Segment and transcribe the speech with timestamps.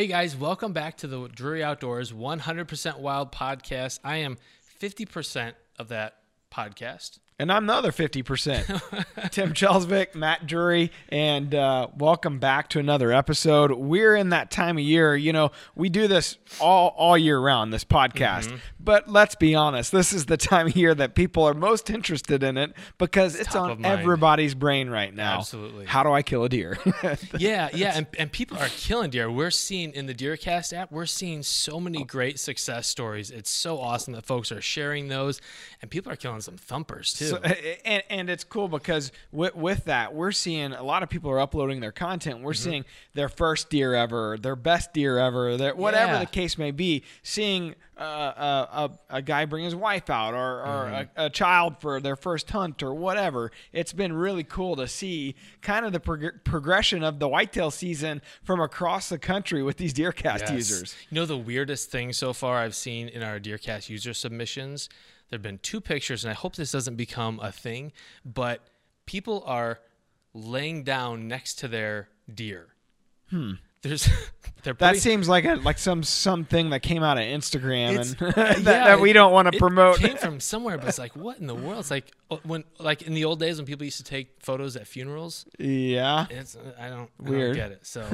[0.00, 3.98] Hey guys, welcome back to the Drury Outdoors 100% Wild podcast.
[4.02, 4.38] I am
[4.80, 6.14] 50% of that
[6.50, 7.18] podcast.
[7.40, 9.30] And I'm the other 50%.
[9.30, 13.72] Tim Chelsvik, Matt Drury, and uh, welcome back to another episode.
[13.72, 17.72] We're in that time of year, you know, we do this all, all year round,
[17.72, 18.48] this podcast.
[18.48, 18.56] Mm-hmm.
[18.78, 22.42] But let's be honest, this is the time of year that people are most interested
[22.42, 25.38] in it because it's, it's on everybody's brain right now.
[25.38, 25.86] Absolutely.
[25.86, 26.78] How do I kill a deer?
[27.38, 27.96] yeah, yeah.
[27.96, 29.30] And, and people are killing deer.
[29.30, 33.30] We're seeing in the DeerCast app, we're seeing so many great success stories.
[33.30, 35.40] It's so awesome that folks are sharing those,
[35.80, 37.29] and people are killing some thumpers too.
[37.30, 37.36] So,
[37.84, 41.40] and, and it's cool because with, with that, we're seeing a lot of people are
[41.40, 42.40] uploading their content.
[42.40, 42.70] We're mm-hmm.
[42.70, 42.84] seeing
[43.14, 46.20] their first deer ever, their best deer ever, their, whatever yeah.
[46.20, 47.04] the case may be.
[47.22, 51.20] Seeing uh, uh, a, a guy bring his wife out or, or mm-hmm.
[51.20, 53.52] a, a, child for their first hunt or whatever.
[53.74, 58.22] It's been really cool to see kind of the prog- progression of the whitetail season
[58.42, 60.50] from across the country with these DeerCast yes.
[60.50, 60.96] users.
[61.10, 64.88] You know, the weirdest thing so far I've seen in our DeerCast user submissions
[65.30, 67.92] there have been two pictures, and I hope this doesn't become a thing,
[68.24, 68.60] but
[69.06, 69.80] people are
[70.34, 72.74] laying down next to their deer.
[73.30, 73.52] Hmm.
[73.82, 74.08] There's
[74.62, 78.58] pretty, that seems like a like some something that came out of Instagram and that,
[78.58, 80.02] yeah, that, we don't want to promote.
[80.02, 81.80] It came from somewhere, but it's like what in the world?
[81.80, 84.76] It's like uh, when like in the old days when people used to take photos
[84.76, 85.46] at funerals.
[85.58, 87.86] Yeah, it's I don't weird I don't get it.
[87.86, 88.04] So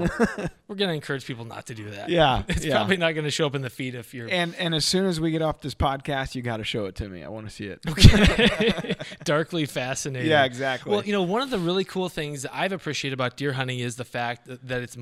[0.68, 2.08] we're gonna encourage people not to do that.
[2.08, 2.76] Yeah, it's yeah.
[2.76, 4.28] probably not gonna show up in the feed if you're.
[4.30, 6.94] And and as soon as we get off this podcast, you got to show it
[6.96, 7.24] to me.
[7.24, 7.80] I want to see it.
[7.88, 8.94] Okay.
[9.24, 10.30] Darkly fascinating.
[10.30, 10.92] Yeah, exactly.
[10.92, 13.96] Well, you know, one of the really cool things I've appreciated about deer hunting is
[13.96, 14.96] the fact that, that it's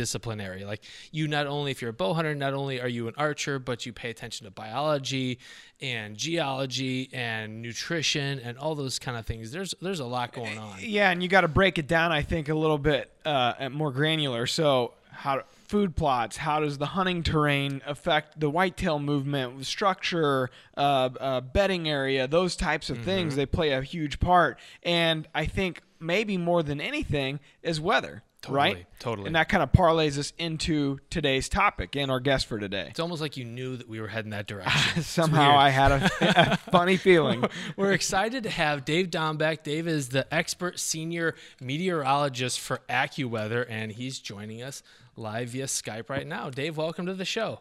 [0.00, 0.66] multidisciplinary.
[0.66, 3.58] Like you not only if you're a bow hunter, not only are you an archer,
[3.58, 5.38] but you pay attention to biology
[5.80, 9.52] and geology and nutrition and all those kind of things.
[9.52, 10.78] There's there's a lot going on.
[10.80, 12.12] Yeah, and you got to break it down.
[12.12, 14.46] I think a little bit uh, more granular.
[14.46, 21.10] So how food plots how does the hunting terrain affect the whitetail movement structure uh,
[21.20, 23.06] uh, bedding area those types of mm-hmm.
[23.06, 28.22] things they play a huge part and i think maybe more than anything is weather
[28.42, 28.86] Totally, right?
[28.98, 29.26] Totally.
[29.26, 32.86] And that kind of parlays us into today's topic and our guest for today.
[32.88, 35.02] It's almost like you knew that we were heading that direction.
[35.02, 36.10] Somehow I had a,
[36.52, 37.44] a funny feeling.
[37.76, 39.62] we're excited to have Dave Dombek.
[39.62, 44.82] Dave is the expert senior meteorologist for AccuWeather, and he's joining us
[45.16, 46.48] live via Skype right now.
[46.48, 47.60] Dave, welcome to the show.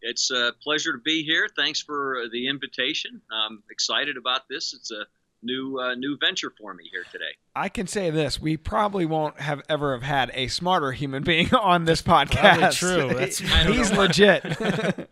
[0.00, 1.48] It's a pleasure to be here.
[1.56, 3.20] Thanks for the invitation.
[3.32, 4.72] I'm excited about this.
[4.74, 5.06] It's a
[5.42, 7.36] new uh, new venture for me here today.
[7.54, 11.54] I can say this: we probably won't have ever have had a smarter human being
[11.54, 12.78] on this podcast.
[12.80, 13.18] Probably true.
[13.18, 14.44] That's He's legit.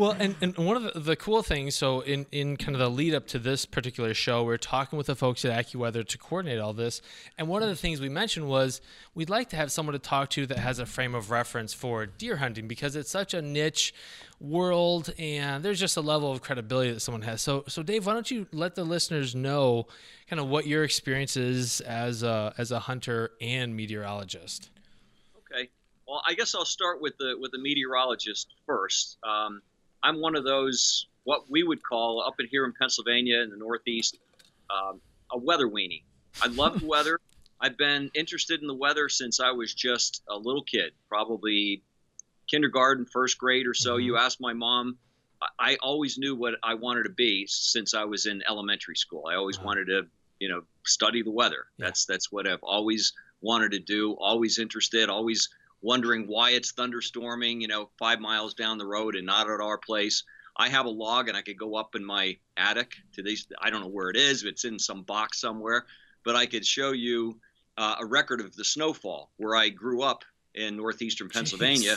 [0.00, 2.88] Well, and, and one of the, the, cool things, so in, in kind of the
[2.88, 6.16] lead up to this particular show, we are talking with the folks at AccuWeather to
[6.16, 7.02] coordinate all this.
[7.36, 8.80] And one of the things we mentioned was
[9.14, 12.06] we'd like to have someone to talk to that has a frame of reference for
[12.06, 13.92] deer hunting because it's such a niche
[14.40, 17.42] world and there's just a level of credibility that someone has.
[17.42, 19.86] So, so Dave, why don't you let the listeners know
[20.30, 24.70] kind of what your experience is as a, as a hunter and meteorologist?
[25.52, 25.68] Okay.
[26.08, 29.18] Well, I guess I'll start with the with the meteorologist first.
[29.22, 29.60] Um,
[30.02, 33.56] I'm one of those what we would call up in here in Pennsylvania in the
[33.56, 34.18] Northeast
[34.70, 35.00] um,
[35.32, 36.02] a weather weenie.
[36.42, 37.20] I love the weather.
[37.60, 41.82] I've been interested in the weather since I was just a little kid, probably
[42.48, 43.94] kindergarten, first grade or so.
[43.94, 44.06] Mm-hmm.
[44.06, 44.96] You ask my mom.
[45.58, 49.24] I always knew what I wanted to be since I was in elementary school.
[49.30, 50.02] I always wanted to,
[50.38, 51.66] you know, study the weather.
[51.78, 51.86] Yeah.
[51.86, 54.16] That's that's what I've always wanted to do.
[54.20, 55.08] Always interested.
[55.08, 55.48] Always
[55.82, 59.78] wondering why it's thunderstorming, you know, five miles down the road and not at our
[59.78, 60.24] place.
[60.56, 63.46] I have a log and I could go up in my attic to these.
[63.60, 64.44] I don't know where it is.
[64.44, 65.86] It's in some box somewhere,
[66.24, 67.38] but I could show you
[67.78, 70.24] uh, a record of the snowfall where I grew up
[70.54, 71.96] in northeastern Pennsylvania.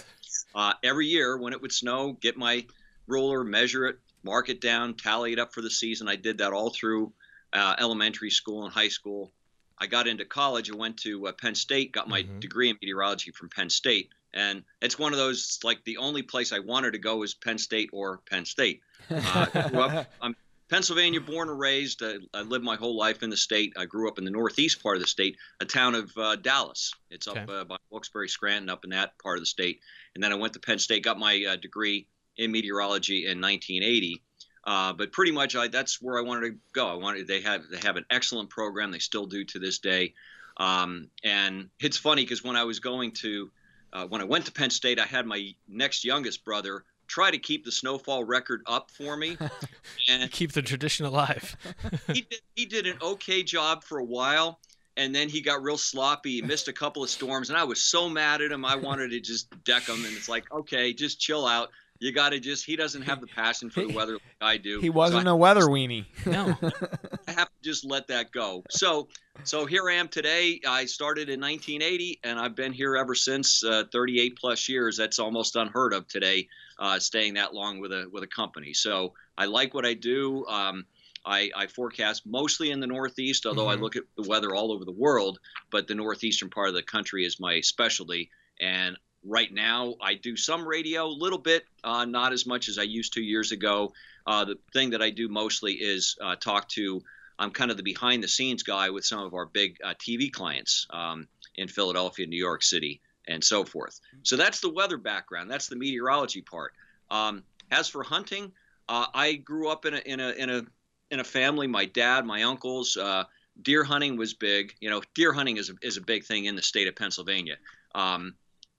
[0.56, 2.66] Uh, every year when it would snow, get my
[3.08, 6.08] ruler, measure it, mark it down, tally it up for the season.
[6.08, 7.12] I did that all through
[7.52, 9.32] uh, elementary school and high school.
[9.78, 10.72] I got into college.
[10.72, 12.40] I went to uh, Penn State, got my mm-hmm.
[12.40, 16.52] degree in meteorology from Penn State, and it's one of those like the only place
[16.52, 18.82] I wanted to go was Penn State or Penn State.
[19.10, 20.36] Uh, up, I'm
[20.70, 22.02] Pennsylvania born and raised.
[22.04, 23.74] I, I, lived my whole life in the state.
[23.78, 26.94] I grew up in the northeast part of the state, a town of uh, Dallas.
[27.12, 27.54] It's up okay.
[27.54, 29.82] uh, by Wilkes-Barre, Scranton, up in that part of the state.
[30.16, 34.24] And then I went to Penn State, got my uh, degree in meteorology in 1980.
[34.66, 36.88] Uh, but pretty much, I, that's where I wanted to go.
[36.88, 38.92] I wanted they have they have an excellent program.
[38.92, 40.14] They still do to this day.
[40.58, 43.52] Um, and it's funny because when I was going to
[43.92, 47.38] uh, when I went to Penn State, I had my next youngest brother try to
[47.38, 49.38] keep the snowfall record up for me
[50.10, 51.56] and keep the tradition alive.
[52.08, 54.60] he did he did an okay job for a while,
[54.98, 56.42] and then he got real sloppy.
[56.42, 58.66] Missed a couple of storms, and I was so mad at him.
[58.66, 61.70] I wanted to just deck him, and it's like, okay, just chill out.
[62.04, 62.66] You got to just.
[62.66, 64.82] He doesn't have the passion for the weather like I do.
[64.82, 66.06] He wasn't so a weather weenie.
[66.26, 66.58] No.
[67.30, 68.62] I have to just let that go.
[68.70, 69.08] So,
[69.46, 70.60] so here I am today.
[70.68, 73.64] I started in 1980, and I've been here ever since.
[73.64, 74.98] Uh, 38 plus years.
[74.98, 76.50] That's almost unheard of today.
[76.78, 78.74] Uh, staying that long with a with a company.
[78.74, 80.46] So I like what I do.
[80.48, 80.86] Um,
[81.26, 83.80] I, I, forecast mostly in the Northeast, although mm-hmm.
[83.80, 85.40] I look at the weather all over the world.
[85.72, 88.30] But the northeastern part of the country is my specialty,
[88.60, 92.78] and right now I do some radio, a little bit, uh, not as much as
[92.78, 93.94] I used to years ago.
[94.26, 97.02] Uh, the thing that I do mostly is uh, talk to.
[97.40, 100.32] I'm kind of the behind the scenes guy with some of our big uh, TV
[100.32, 104.00] clients um, in Philadelphia, New York City, and so forth.
[104.24, 105.50] So that's the weather background.
[105.50, 106.74] That's the meteorology part.
[107.10, 108.52] Um, as for hunting,
[108.88, 110.64] uh, I grew up in a in a in a
[111.12, 111.68] in a family.
[111.68, 113.24] My dad, my uncles, uh,
[113.62, 114.76] deer hunting was big.
[114.80, 117.56] You know, deer hunting is a, is a big thing in the state of Pennsylvania.
[117.96, 118.36] Um,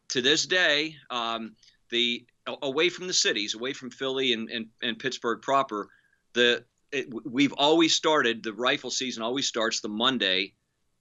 [0.09, 1.55] to this day, um,
[1.91, 2.25] the
[2.63, 5.89] away from the cities, away from Philly and, and, and Pittsburgh proper,
[6.35, 10.53] the it, we've always started the rifle season always starts the Monday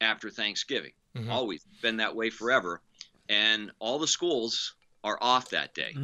[0.01, 0.91] after Thanksgiving.
[1.15, 1.29] Mm-hmm.
[1.29, 2.81] Always been that way forever,
[3.29, 5.95] and all the schools are off that day.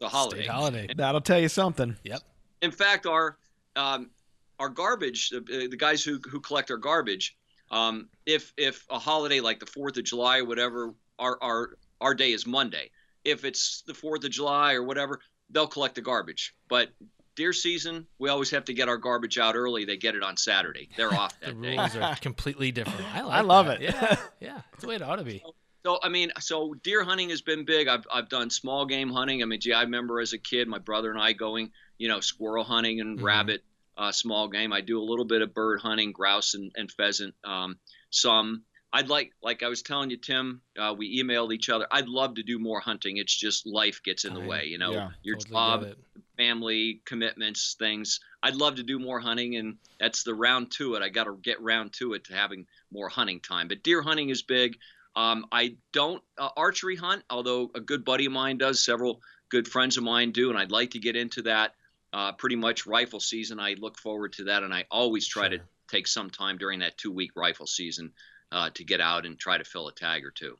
[0.00, 0.42] the holiday.
[0.42, 0.88] State holiday.
[0.96, 1.96] That'll tell you something.
[2.04, 2.20] Yep.
[2.62, 3.38] In fact, our
[3.76, 4.10] um,
[4.58, 7.36] our garbage, the, the guys who, who collect our garbage,
[7.70, 11.70] um, if if a holiday like the Fourth of July or whatever, our our
[12.00, 12.90] our day is Monday.
[13.24, 15.20] If it's the Fourth of July or whatever,
[15.50, 16.54] they'll collect the garbage.
[16.68, 16.90] But
[17.36, 19.84] deer season, we always have to get our garbage out early.
[19.84, 20.88] They get it on Saturday.
[20.96, 21.76] They're off that the day.
[21.76, 23.02] rules are completely different.
[23.14, 23.82] I, like I love that.
[23.82, 23.94] it.
[23.94, 25.42] Yeah, yeah, it's the way it ought to be.
[25.84, 27.88] So I mean, so deer hunting has been big.
[27.88, 29.42] I've I've done small game hunting.
[29.42, 32.20] I mean, gee, I remember as a kid, my brother and I going, you know,
[32.20, 33.24] squirrel hunting and mm-hmm.
[33.24, 33.64] rabbit,
[33.96, 34.72] uh, small game.
[34.72, 37.34] I do a little bit of bird hunting, grouse and, and pheasant.
[37.44, 37.78] Um,
[38.10, 38.64] some.
[38.92, 40.62] I'd like, like I was telling you, Tim.
[40.78, 41.86] Uh, we emailed each other.
[41.92, 43.18] I'd love to do more hunting.
[43.18, 44.64] It's just life gets in the way.
[44.64, 45.96] You know, yeah, your totally job,
[46.36, 48.18] family commitments, things.
[48.42, 51.02] I'd love to do more hunting, and that's the round to it.
[51.02, 53.68] I got to get round to it to having more hunting time.
[53.68, 54.76] But deer hunting is big.
[55.14, 58.82] Um, I don't uh, archery hunt, although a good buddy of mine does.
[58.82, 59.20] Several
[59.50, 61.74] good friends of mine do, and I'd like to get into that
[62.12, 63.60] uh, pretty much rifle season.
[63.60, 65.58] I look forward to that, and I always try sure.
[65.58, 68.12] to take some time during that two week rifle season
[68.52, 70.56] uh, to get out and try to fill a tag or two.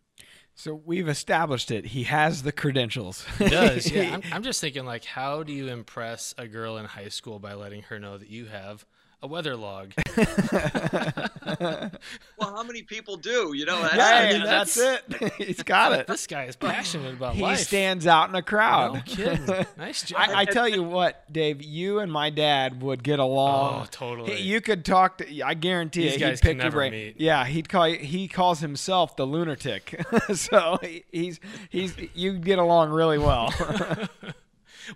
[0.54, 1.86] So we've established it.
[1.86, 3.24] He has the credentials.
[3.38, 3.90] He does.
[3.92, 4.14] Yeah.
[4.14, 7.54] I'm, I'm just thinking, like, how do you impress a girl in high school by
[7.54, 8.84] letting her know that you have
[9.22, 9.92] a weather log.
[10.16, 11.90] well,
[12.38, 13.52] how many people do?
[13.54, 15.32] You know, that's, yeah, I mean, that's, that's, it.
[15.46, 16.06] He's got it.
[16.06, 17.58] This guy is passionate about he life.
[17.58, 18.94] He stands out in a crowd.
[18.94, 19.66] No kidding.
[19.76, 20.20] Nice job.
[20.20, 23.82] I, I, tell you what, Dave, you and my dad would get along.
[23.82, 24.36] Oh, totally.
[24.36, 25.42] He, you could talk to.
[25.42, 26.20] I guarantee These it.
[26.20, 26.92] Guys he'd pick can your brain.
[26.92, 27.20] Meet.
[27.20, 27.84] Yeah, he'd call.
[27.84, 30.02] He calls himself the lunatic.
[30.34, 30.78] so
[31.10, 33.52] he's he's you get along really well.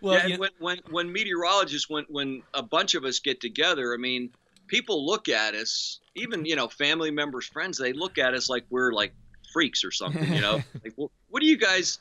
[0.00, 3.94] Well, yeah, you, when, when when meteorologists when when a bunch of us get together,
[3.94, 4.30] I mean
[4.66, 8.64] people look at us, even you know, family members, friends, they look at us like
[8.70, 9.14] we're like
[9.52, 10.32] freaks or something.
[10.32, 11.98] You know, like, well, what are you guys?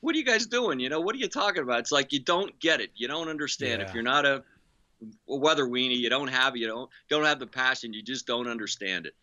[0.00, 0.80] What are you guys doing?
[0.80, 1.80] You know, what are you talking about?
[1.80, 2.90] It's like you don't get it.
[2.94, 3.80] You don't understand.
[3.80, 3.88] Yeah.
[3.88, 4.42] If you're not a,
[5.28, 7.92] a weather weenie, you don't have you don't don't have the passion.
[7.92, 9.14] You just don't understand it.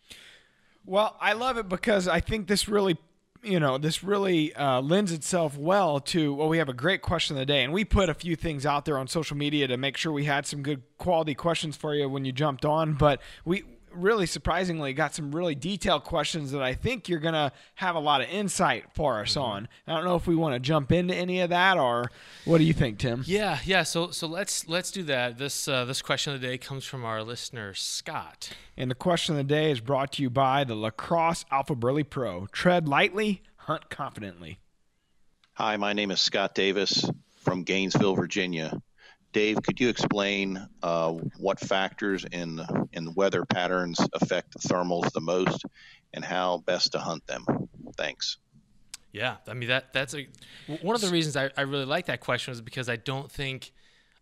[0.86, 2.98] Well, I love it because I think this really
[3.44, 7.36] you know, this really uh, lends itself well to, well, we have a great question
[7.36, 7.64] of the day.
[7.64, 10.26] And we put a few things out there on social media to make sure we
[10.26, 12.94] had some good quality questions for you when you jumped on.
[12.94, 17.52] But we, really surprisingly got some really detailed questions that I think you're going to
[17.76, 19.40] have a lot of insight for us mm-hmm.
[19.40, 19.68] on.
[19.88, 22.12] I don't know if we want to jump into any of that or
[22.46, 23.24] what do you think, Tim?
[23.26, 23.84] Yeah, yeah.
[23.84, 25.38] So so let's let's do that.
[25.38, 28.52] This uh, this question of the day comes from our listener Scott.
[28.78, 32.48] And the question of the day is brought to you by the LaCrosse Alphaburly Pro.
[32.48, 34.60] Tread lightly, hunt confidently.
[35.54, 38.82] Hi, my name is Scott Davis from Gainesville, Virginia.
[39.34, 42.62] Dave, could you explain uh, what factors in
[42.94, 45.66] in weather patterns affect thermals the most,
[46.14, 47.46] and how best to hunt them?
[47.98, 48.38] Thanks.
[49.14, 50.28] Yeah, I mean that that's a
[50.82, 53.72] one of the reasons I, I really like that question is because I don't think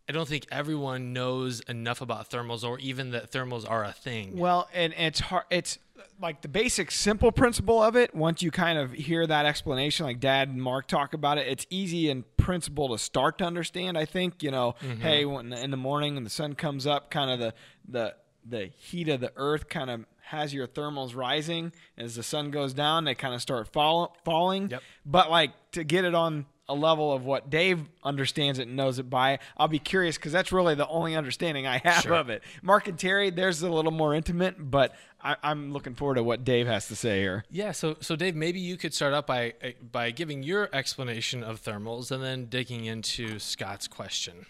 [0.07, 4.37] I don't think everyone knows enough about thermals or even that thermals are a thing.
[4.39, 5.43] Well, and it's hard.
[5.51, 5.77] It's
[6.21, 8.13] like the basic simple principle of it.
[8.13, 11.65] Once you kind of hear that explanation, like Dad and Mark talk about it, it's
[11.69, 13.97] easy in principle to start to understand.
[13.97, 15.01] I think you know, mm-hmm.
[15.01, 17.53] hey, when in the morning when the sun comes up, kind of the
[17.87, 18.15] the
[18.45, 22.73] the heat of the earth kind of has your thermals rising as the sun goes
[22.73, 23.03] down.
[23.03, 24.69] They kind of start fall, falling.
[24.69, 24.83] Yep.
[25.05, 28.99] But like to get it on a level of what Dave understands it and knows
[28.99, 29.39] it by.
[29.57, 32.13] I'll be curious because that's really the only understanding I have sure.
[32.13, 32.43] of it.
[32.61, 36.43] Mark and Terry, there's a little more intimate, but I, am looking forward to what
[36.43, 37.43] Dave has to say here.
[37.49, 39.53] Yeah, so so Dave, maybe you could start up by
[39.91, 44.45] by giving your explanation of thermals and then digging into Scott's question.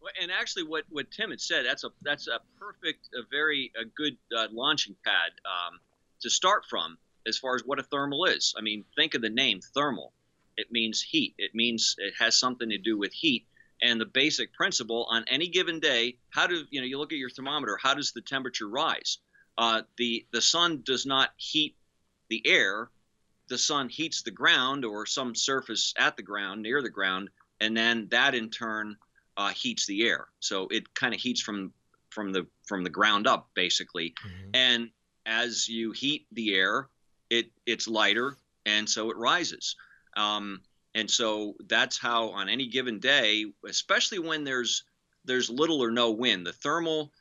[0.00, 3.72] Well, and actually, what, what Tim had said that's a that's a perfect, a very
[3.80, 5.78] a good uh, launching pad um,
[6.20, 8.54] to start from as far as what a thermal is.
[8.58, 10.12] I mean, think of the name thermal
[10.56, 11.34] it means heat.
[11.38, 13.46] It means it has something to do with heat.
[13.80, 16.86] And the basic principle on any given day, how do you know?
[16.86, 17.76] You look at your thermometer.
[17.82, 19.18] How does the temperature rise?
[19.58, 21.76] Uh, the the sun does not heat
[22.28, 22.90] the air.
[23.48, 27.28] The sun heats the ground or some surface at the ground, near the ground,
[27.60, 28.96] and then that in turn
[29.36, 30.28] uh, heats the air.
[30.40, 31.72] So it kind of heats from
[32.10, 34.14] from the from the ground up, basically.
[34.24, 34.50] Mm-hmm.
[34.54, 34.90] And
[35.26, 36.88] as you heat the air,
[37.30, 39.76] it it's lighter, and so it rises.
[40.16, 40.60] Um,
[40.94, 44.84] and so that's how on any given day, especially when there's
[45.24, 47.12] there's little or no wind, the thermal,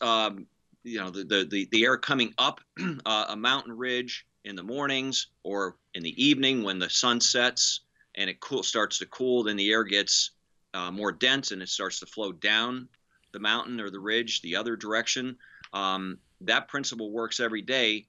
[0.00, 0.46] um,
[0.84, 2.60] you know, the, the, the, air coming up
[3.06, 7.80] uh, a mountain ridge in the mornings or in the evening when the sun sets
[8.14, 10.32] and it cool starts to cool, then the air gets
[10.74, 12.88] uh, more dense and it starts to flow down
[13.32, 15.36] the mountain or the ridge the other direction.
[15.72, 18.06] Um, that principle works every day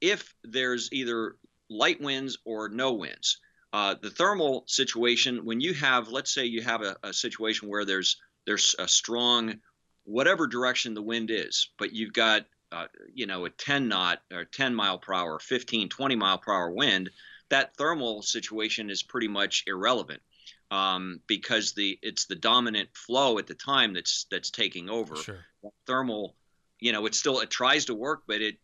[0.00, 1.36] if there's either
[1.70, 3.38] light winds or no winds.
[3.72, 7.84] Uh, the thermal situation, when you have, let's say, you have a, a situation where
[7.84, 9.60] there's there's a strong,
[10.08, 14.44] whatever direction the wind is, but you've got uh, you know a 10 knot or
[14.44, 17.10] 10 mile per hour, 15, 20 mile per hour wind,
[17.50, 20.22] that thermal situation is pretty much irrelevant
[20.70, 25.16] um, because the it's the dominant flow at the time that's that's taking over.
[25.16, 25.44] Sure.
[25.86, 26.34] Thermal,
[26.80, 28.56] you know, it still it tries to work, but it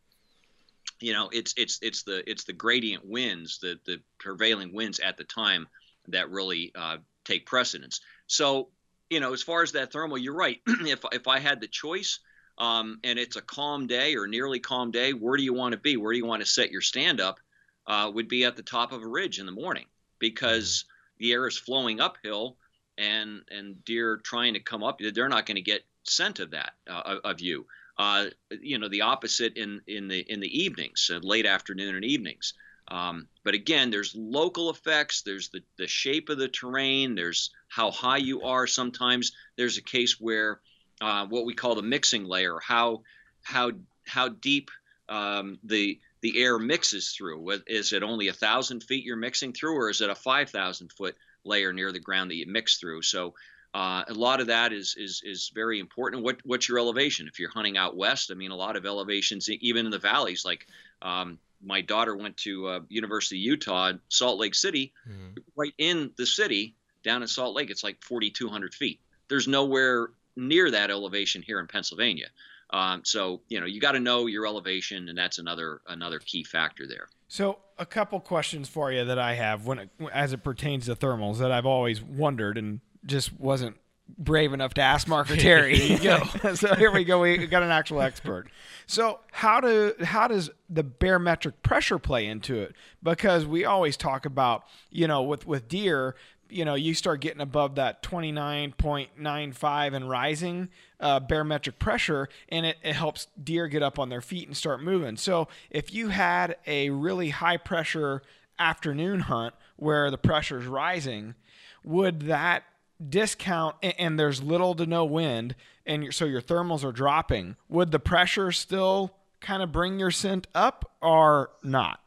[1.01, 5.17] you know it's it's it's the it's the gradient winds the the prevailing winds at
[5.17, 5.67] the time
[6.09, 8.69] that really uh, take precedence so
[9.11, 10.61] you know as far as that thermal you're right.
[10.67, 12.21] If if i had the choice
[12.59, 15.79] um, and it's a calm day or nearly calm day where do you want to
[15.79, 15.97] be?
[15.97, 17.41] Where do you want to set your stand up
[17.87, 19.87] uh, would be at the top of a ridge in the morning
[20.19, 20.85] because
[21.19, 22.57] the air is flowing uphill
[22.97, 26.73] and and deer trying to come up they're not going to get scent of that
[26.89, 27.67] uh, of you.
[27.99, 28.27] Uh,
[28.61, 32.55] you know, the opposite in in the in the evenings, uh, late afternoon and evenings.
[32.89, 35.23] Um, but again, there's local effects.
[35.23, 37.15] There's the the shape of the terrain.
[37.15, 38.67] There's how high you are.
[38.67, 40.61] Sometimes there's a case where
[41.01, 43.03] uh, what we call the mixing layer, how
[43.43, 43.73] how
[44.07, 44.71] how deep
[45.09, 47.61] um, the the air mixes through.
[47.67, 50.93] Is it only a thousand feet you're mixing through, or is it a five thousand
[50.93, 53.03] foot layer near the ground that you mix through?
[53.03, 53.35] So
[53.75, 56.23] uh, a lot of that is is is very important.
[56.23, 57.29] What what's your elevation?
[57.29, 60.45] If you're hunting out west, I mean, a lot of elevations, even in the valleys.
[60.45, 60.67] Like
[61.03, 65.39] um, my daughter went to uh, University of Utah, Salt Lake City, mm-hmm.
[65.57, 67.71] right in the city down in Salt Lake.
[67.71, 69.01] It's like 4,200 feet.
[69.29, 72.27] There's nowhere near that elevation here in Pennsylvania.
[72.71, 76.43] Um, so you know you got to know your elevation, and that's another another key
[76.43, 77.09] factor there.
[77.29, 80.97] So a couple questions for you that I have when it, as it pertains to
[80.97, 83.77] thermals that I've always wondered and just wasn't
[84.19, 85.77] brave enough to ask Mark or Terry.
[85.77, 86.21] here
[86.55, 87.21] so here we go.
[87.21, 88.49] We got an actual expert.
[88.87, 92.75] So how do how does the barometric pressure play into it?
[93.03, 96.15] Because we always talk about you know with with deer.
[96.51, 100.69] You know, you start getting above that 29.95 and rising
[101.01, 104.83] uh, barometric pressure, and it, it helps deer get up on their feet and start
[104.83, 105.17] moving.
[105.17, 108.23] So, if you had a really high pressure
[108.59, 111.35] afternoon hunt where the pressure is rising,
[111.83, 112.65] would that
[113.09, 117.99] discount and there's little to no wind and so your thermals are dropping would the
[117.99, 122.01] pressure still kind of bring your scent up or not?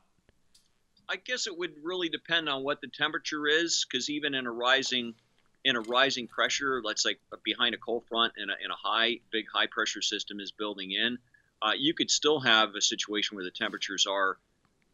[1.10, 4.52] I guess it would really depend on what the temperature is because even in a
[4.52, 5.14] rising
[5.64, 9.20] in a rising pressure let's say behind a cold front and a, in a high
[9.32, 11.18] big high pressure system is building in
[11.62, 14.38] uh, you could still have a situation where the temperatures are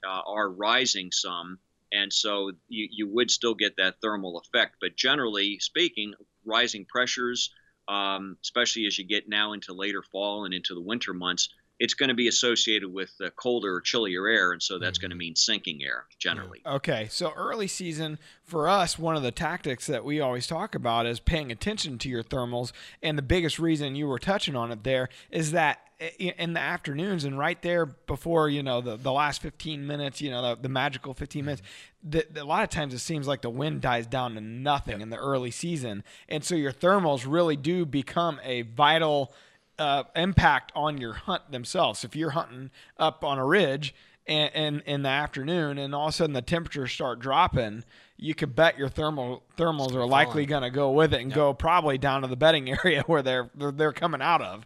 [0.03, 1.59] uh, are rising some
[1.93, 4.75] and so you, you would still get that thermal effect.
[4.81, 6.13] But generally speaking,
[6.45, 7.51] rising pressures,
[7.87, 11.95] um, especially as you get now into later fall and into the winter months, it's
[11.95, 15.03] going to be associated with colder or chillier air, and so that's mm-hmm.
[15.03, 16.61] going to mean sinking air generally.
[16.65, 21.05] Okay, so early season for us, one of the tactics that we always talk about
[21.05, 22.71] is paying attention to your thermals,
[23.01, 25.79] and the biggest reason you were touching on it there is that
[26.19, 30.29] in the afternoons and right there before you know the, the last 15 minutes you
[30.29, 31.61] know the, the magical 15 minutes
[32.03, 34.93] the, the, a lot of times it seems like the wind dies down to nothing
[34.93, 35.01] yep.
[35.01, 39.33] in the early season and so your thermals really do become a vital
[39.79, 43.93] uh, impact on your hunt themselves if you're hunting up on a ridge
[44.25, 47.83] and, and in the afternoon, and all of a sudden the temperatures start dropping,
[48.17, 51.35] you could bet your thermal thermals are likely going to go with it and yep.
[51.35, 54.65] go probably down to the bedding area where they're they're, they're coming out of.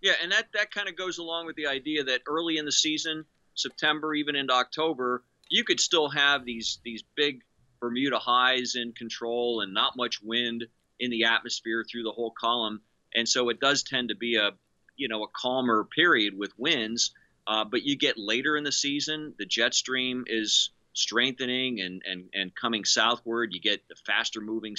[0.00, 2.72] Yeah, and that that kind of goes along with the idea that early in the
[2.72, 3.24] season,
[3.54, 7.42] September even into October, you could still have these these big
[7.80, 10.66] Bermuda highs in control and not much wind
[11.00, 12.80] in the atmosphere through the whole column,
[13.14, 14.50] and so it does tend to be a
[14.96, 17.12] you know a calmer period with winds.
[17.46, 22.28] Uh, but you get later in the season, the jet stream is strengthening and and
[22.34, 23.52] and coming southward.
[23.52, 24.76] You get the faster moving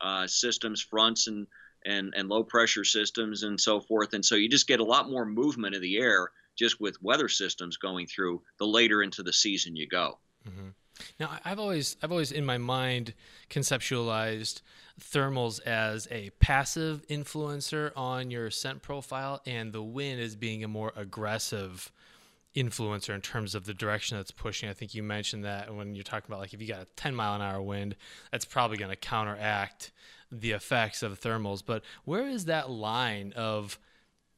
[0.00, 1.46] uh, systems, fronts and
[1.84, 5.10] and and low pressure systems and so forth, and so you just get a lot
[5.10, 8.42] more movement of the air just with weather systems going through.
[8.58, 10.18] The later into the season you go.
[10.48, 10.68] Mm-hmm.
[11.18, 13.14] Now, I've always, I've always in my mind
[13.50, 14.62] conceptualized
[15.00, 20.68] thermals as a passive influencer on your scent profile, and the wind as being a
[20.68, 21.90] more aggressive
[22.54, 24.68] influencer in terms of the direction that's pushing.
[24.68, 27.14] I think you mentioned that when you're talking about like if you got a 10
[27.14, 27.96] mile an hour wind,
[28.30, 29.90] that's probably going to counteract
[30.30, 31.62] the effects of thermals.
[31.64, 33.78] But where is that line of,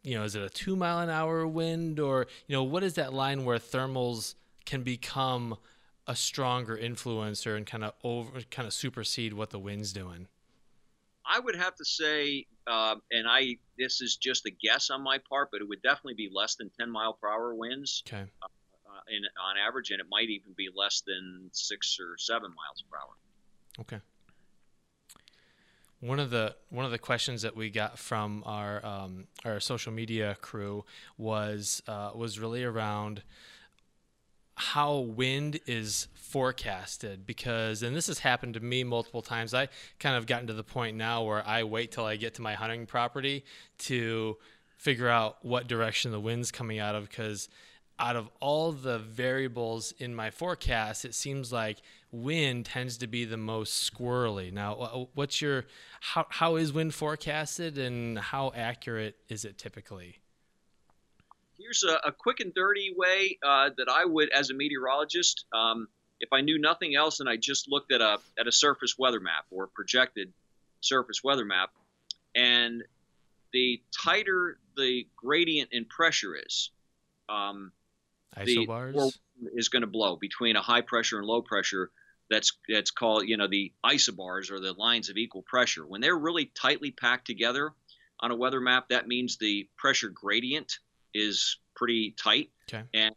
[0.02, 2.94] you know, is it a two mile an hour wind or, you know, what is
[2.94, 5.56] that line where thermals can become
[6.06, 10.28] a stronger influencer and kind of over kind of supersede what the wind's doing?
[11.28, 15.18] I would have to say, uh, and I this is just a guess on my
[15.28, 18.02] part, but it would definitely be less than 10 mile per hour winds.
[18.06, 18.30] Okay.
[18.42, 18.46] Uh,
[18.86, 22.84] uh, in, on average, and it might even be less than six or seven miles
[22.90, 23.14] per hour.
[23.80, 24.00] Okay.
[26.06, 29.92] One of the one of the questions that we got from our um, our social
[29.92, 30.84] media crew
[31.18, 33.24] was uh, was really around
[34.54, 39.52] how wind is forecasted because and this has happened to me multiple times.
[39.52, 42.42] I kind of gotten to the point now where i wait till i get to
[42.42, 43.44] my hunting property
[43.78, 44.36] to
[44.76, 47.48] figure out what direction the wind's coming out of because
[47.98, 51.82] out of all the variables in my forecast it seems like
[52.12, 54.52] wind tends to be the most squirrely.
[54.52, 55.64] Now what's your
[56.00, 60.20] how, how is wind forecasted and how accurate is it typically?
[61.58, 65.88] Here's a, a quick and dirty way uh, that I would, as a meteorologist, um,
[66.20, 69.20] if I knew nothing else and I just looked at a at a surface weather
[69.20, 70.32] map or a projected
[70.80, 71.70] surface weather map,
[72.34, 72.84] and
[73.52, 76.70] the tighter the gradient in pressure is,
[77.28, 77.72] um,
[78.36, 79.18] isobars
[79.54, 81.90] is going to blow between a high pressure and low pressure.
[82.28, 85.86] That's that's called you know the isobars or the lines of equal pressure.
[85.86, 87.72] When they're really tightly packed together
[88.20, 90.78] on a weather map, that means the pressure gradient
[91.14, 92.84] is pretty tight, okay.
[92.92, 93.14] and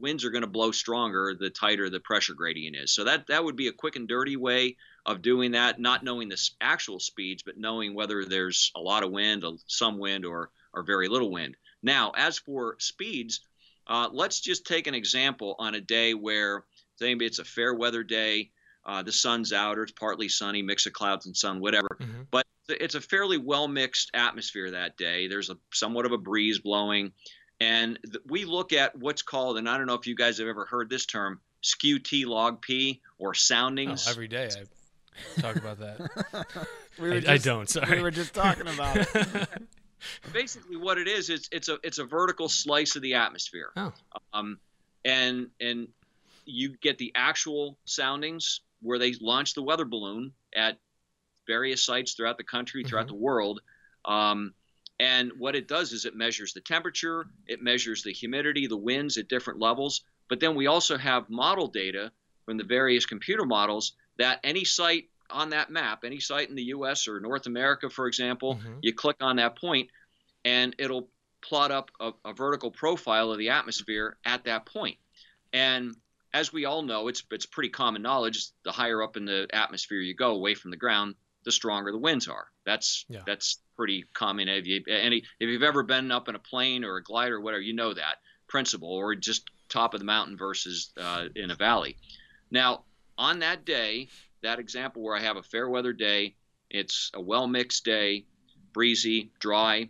[0.00, 2.92] winds are going to blow stronger the tighter the pressure gradient is.
[2.92, 4.76] So that that would be a quick and dirty way
[5.06, 9.10] of doing that, not knowing the actual speeds, but knowing whether there's a lot of
[9.10, 11.56] wind, some wind, or or very little wind.
[11.82, 13.40] Now, as for speeds,
[13.88, 16.64] uh, let's just take an example on a day where
[17.00, 18.50] maybe it's a fair weather day,
[18.84, 21.88] uh, the sun's out or it's partly sunny, mix of clouds and sun, whatever.
[22.00, 22.22] Mm-hmm.
[22.30, 25.28] But it's a fairly well mixed atmosphere that day.
[25.28, 27.12] There's a somewhat of a breeze blowing.
[27.60, 30.46] And th- we look at what's called, and I don't know if you guys have
[30.46, 34.06] ever heard this term, skew T log P or soundings.
[34.06, 34.48] Oh, every day
[35.36, 36.68] I talk about that.
[37.00, 37.68] we I, just, I, don't.
[37.68, 39.48] Sorry, we were just talking about it.
[40.32, 43.70] Basically, what it is, it's it's a it's a vertical slice of the atmosphere.
[43.76, 43.92] Oh.
[44.32, 44.58] Um,
[45.04, 45.88] and and
[46.44, 50.78] you get the actual soundings where they launch the weather balloon at
[51.46, 53.16] various sites throughout the country, throughout mm-hmm.
[53.16, 53.60] the world.
[54.04, 54.54] Um,
[55.00, 59.16] and what it does is it measures the temperature, it measures the humidity, the winds
[59.16, 60.02] at different levels.
[60.28, 62.12] But then we also have model data
[62.44, 66.64] from the various computer models that any site on that map, any site in the
[66.64, 68.78] US or North America, for example, mm-hmm.
[68.82, 69.88] you click on that point
[70.44, 71.08] and it'll
[71.42, 74.98] plot up a, a, vertical profile of the atmosphere at that point.
[75.52, 75.94] And
[76.34, 79.98] as we all know, it's, it's pretty common knowledge the higher up in the atmosphere
[79.98, 81.14] you go away from the ground,
[81.44, 82.46] the stronger the winds are.
[82.66, 83.22] That's yeah.
[83.24, 84.48] that's pretty common.
[84.48, 87.40] If you any if you've ever been up in a plane or a glider or
[87.40, 88.16] whatever, you know that
[88.48, 91.96] principle, or just top of the mountain versus uh, in a valley.
[92.50, 92.84] Now,
[93.16, 94.08] on that day,
[94.42, 96.34] that example where I have a fair weather day,
[96.70, 98.26] it's a well mixed day,
[98.72, 99.88] breezy, dry,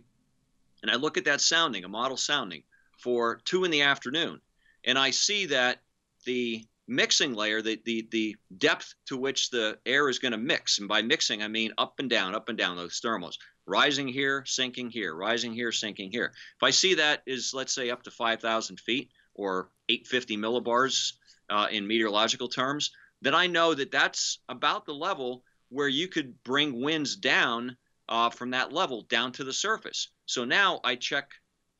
[0.81, 2.63] and I look at that sounding, a model sounding
[2.97, 4.41] for two in the afternoon,
[4.83, 5.81] and I see that
[6.25, 10.79] the mixing layer, the, the, the depth to which the air is going to mix.
[10.79, 13.35] And by mixing, I mean up and down, up and down those thermals,
[13.65, 16.33] rising here, sinking here, rising here, sinking here.
[16.57, 21.13] If I see that is, let's say, up to 5,000 feet or 850 millibars
[21.49, 26.43] uh, in meteorological terms, then I know that that's about the level where you could
[26.43, 27.77] bring winds down
[28.07, 30.09] uh, from that level down to the surface.
[30.25, 31.31] So now I check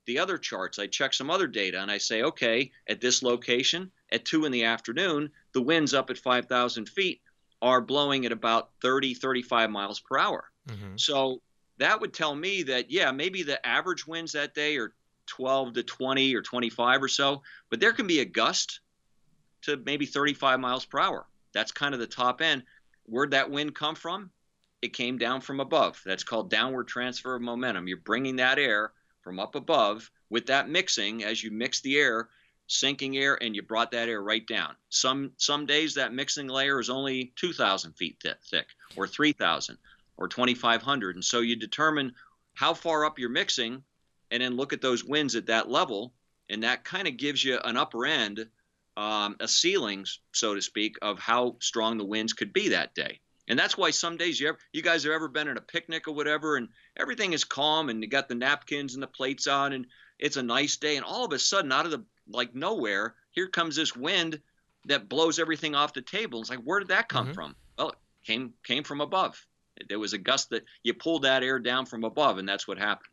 [0.06, 0.80] the other charts.
[0.80, 4.52] I check some other data and I say, okay, at this location at two in
[4.52, 7.22] the afternoon, the winds up at 5,000 feet
[7.62, 10.50] are blowing at about 30, 35 miles per hour.
[10.68, 10.98] Mm-hmm.
[10.98, 11.42] So
[11.78, 14.94] that would tell me that, yeah, maybe the average winds that day are
[15.28, 18.80] 12 to 20 or 25 or so, but there can be a gust
[19.64, 21.26] to maybe 35 miles per hour.
[21.54, 22.64] That's kind of the top end.
[23.06, 24.32] Where'd that wind come from?
[24.82, 26.02] It came down from above.
[26.06, 27.88] That's called downward transfer of momentum.
[27.88, 32.30] You're bringing that air from up above with that mixing as you mix the air
[32.68, 36.80] sinking air and you brought that air right down some some days that mixing layer
[36.80, 39.76] is only 2000 feet th- thick or 3000
[40.18, 42.14] or 2500 and so you determine
[42.54, 43.84] how far up you're mixing
[44.30, 46.14] and then look at those winds at that level
[46.48, 48.48] and that kind of gives you an upper end
[48.98, 53.20] um, a ceiling so to speak of how strong the winds could be that day
[53.50, 56.08] and that's why some days you ever, you guys have ever been at a picnic
[56.08, 59.74] or whatever, and everything is calm, and you got the napkins and the plates on,
[59.74, 59.88] and
[60.20, 63.48] it's a nice day, and all of a sudden, out of the like nowhere, here
[63.48, 64.40] comes this wind
[64.86, 66.42] that blows everything off the table.
[66.42, 67.34] It's like, where did that come mm-hmm.
[67.34, 67.56] from?
[67.78, 69.44] Well, it came came from above.
[69.88, 72.78] There was a gust that you pulled that air down from above, and that's what
[72.78, 73.10] happened.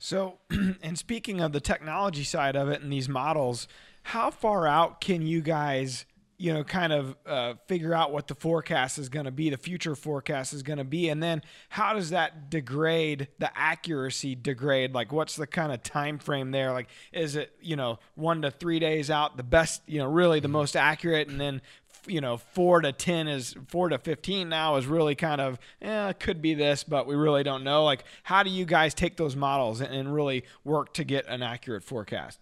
[0.00, 3.68] So, and speaking of the technology side of it and these models,
[4.08, 6.06] how far out can you guys
[6.38, 9.56] you know, kind of uh, figure out what the forecast is going to be, the
[9.56, 14.94] future forecast is going to be, and then how does that degrade the accuracy degrade?
[14.94, 16.72] Like, what's the kind of time frame there?
[16.72, 20.38] Like, is it you know one to three days out, the best, you know, really
[20.38, 21.60] the most accurate, and then
[22.06, 26.12] you know four to ten is four to fifteen now is really kind of eh,
[26.14, 27.84] could be this, but we really don't know.
[27.84, 31.42] Like, how do you guys take those models and, and really work to get an
[31.42, 32.38] accurate forecast?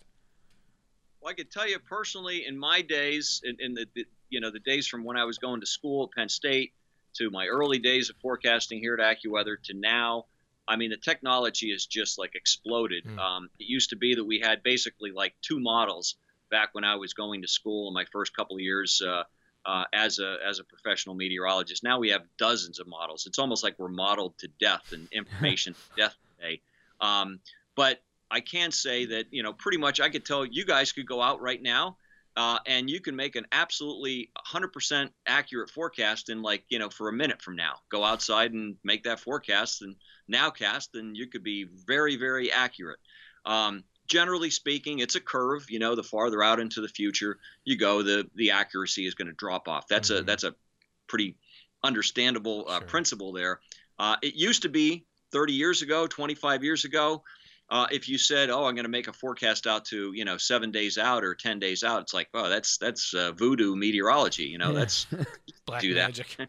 [1.26, 4.52] Well, I could tell you personally, in my days, in, in the, the, you know
[4.52, 6.72] the days from when I was going to school at Penn State
[7.14, 10.26] to my early days of forecasting here at AccuWeather to now,
[10.68, 13.06] I mean the technology has just like exploded.
[13.06, 13.18] Mm.
[13.18, 16.14] Um, it used to be that we had basically like two models
[16.48, 19.02] back when I was going to school in my first couple of years.
[19.04, 19.24] Uh,
[19.64, 21.82] uh, as a as a professional meteorologist.
[21.82, 23.26] Now we have dozens of models.
[23.26, 26.60] It's almost like we're modeled to death and information to death today.
[27.00, 27.40] Um,
[27.74, 28.00] but
[28.37, 31.22] I can say that you know pretty much I could tell you guys could go
[31.22, 31.96] out right now
[32.37, 37.09] uh, and you can make an absolutely 100% accurate forecast in like you know for
[37.09, 37.77] a minute from now.
[37.88, 39.96] Go outside and make that forecast and
[40.31, 42.99] nowcast, and you could be very very accurate.
[43.46, 45.70] Um, generally speaking, it's a curve.
[45.70, 49.29] You know, the farther out into the future you go, the the accuracy is going
[49.29, 49.88] to drop off.
[49.88, 50.20] That's mm-hmm.
[50.20, 50.55] a that's a
[51.07, 51.38] pretty
[51.83, 52.88] understandable uh, sure.
[52.88, 53.61] principle there.
[53.99, 57.22] Uh, it used to be 30 years ago, 25 years ago,
[57.68, 60.37] uh, if you said, "Oh, I'm going to make a forecast out to you know
[60.37, 64.44] seven days out or ten days out," it's like, "Oh, that's that's uh, voodoo meteorology."
[64.44, 64.79] You know, yeah.
[64.79, 65.07] that's
[65.81, 66.37] do magic.
[66.38, 66.48] that.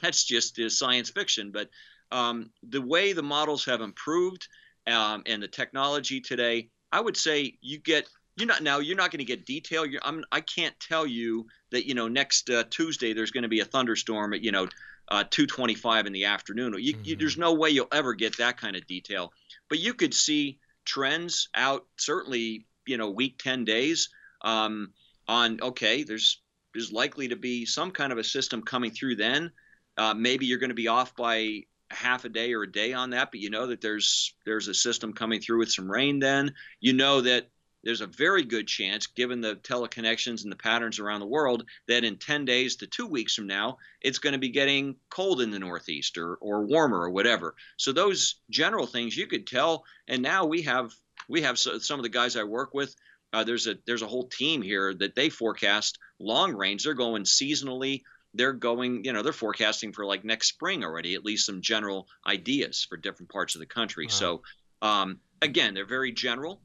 [0.00, 1.50] that's just uh, science fiction.
[1.50, 1.68] But
[2.10, 4.48] um, the way the models have improved
[4.86, 9.10] um, and the technology today, I would say you get you're not now you're not
[9.10, 9.84] going to get detail.
[9.84, 13.48] You're, I'm, I can't tell you that you know next uh, Tuesday there's going to
[13.48, 14.68] be a thunderstorm at you know
[15.08, 16.74] uh, 2:25 in the afternoon.
[16.78, 17.04] You, mm-hmm.
[17.04, 19.32] you, there's no way you'll ever get that kind of detail
[19.68, 24.10] but you could see trends out certainly you know week 10 days
[24.42, 24.92] um,
[25.26, 26.42] on okay there's
[26.74, 29.50] there's likely to be some kind of a system coming through then.
[29.96, 33.10] Uh, maybe you're going to be off by half a day or a day on
[33.10, 36.52] that but you know that there's there's a system coming through with some rain then.
[36.80, 37.48] You know that
[37.84, 42.04] there's a very good chance, given the teleconnections and the patterns around the world, that
[42.04, 45.50] in 10 days to two weeks from now, it's going to be getting cold in
[45.50, 47.54] the Northeast or, or warmer or whatever.
[47.76, 49.84] So those general things you could tell.
[50.08, 50.92] And now we have
[51.28, 52.94] we have some of the guys I work with.
[53.32, 56.84] Uh, there's a there's a whole team here that they forecast long range.
[56.84, 58.02] They're going seasonally.
[58.32, 61.14] They're going, you know, they're forecasting for like next spring already.
[61.14, 64.06] At least some general ideas for different parts of the country.
[64.06, 64.10] Wow.
[64.10, 64.42] So
[64.82, 66.60] um, again, they're very general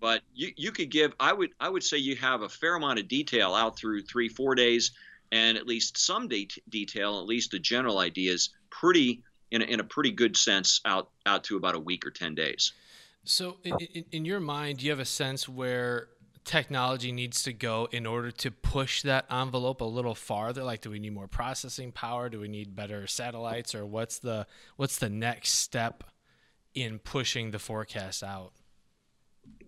[0.00, 2.98] but you, you could give i would i would say you have a fair amount
[2.98, 4.92] of detail out through three four days
[5.32, 9.80] and at least some de- detail at least the general ideas pretty in a, in
[9.80, 12.72] a pretty good sense out out to about a week or 10 days.
[13.24, 16.08] So in, in your mind do you have a sense where
[16.44, 20.62] technology needs to go in order to push that envelope a little farther?
[20.62, 22.28] Like do we need more processing power?
[22.28, 23.74] Do we need better satellites?
[23.74, 26.04] Or what's the what's the next step
[26.74, 28.52] in pushing the forecast out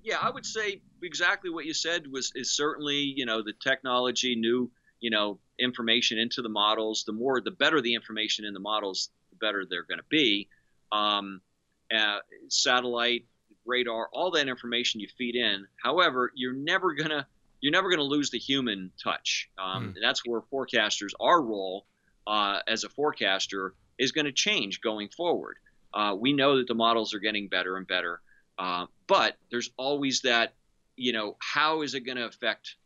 [0.08, 4.34] yeah, I would say exactly what you said was is certainly you know the technology,
[4.34, 7.04] new you know information into the models.
[7.04, 10.48] The more, the better the information in the models, the better they're going to be.
[10.90, 11.42] Um,
[11.94, 12.18] uh,
[12.48, 13.26] satellite,
[13.66, 15.66] radar, all that information you feed in.
[15.82, 17.26] However, you're never gonna
[17.60, 19.50] you're never going to lose the human touch.
[19.58, 19.96] Um, mm.
[19.96, 21.84] And that's where forecasters, our role
[22.26, 25.56] uh, as a forecaster, is going to change going forward.
[25.92, 28.20] Uh, we know that the models are getting better and better.
[28.58, 30.54] Uh, but there's always that,
[30.96, 32.76] you know, how is it going to affect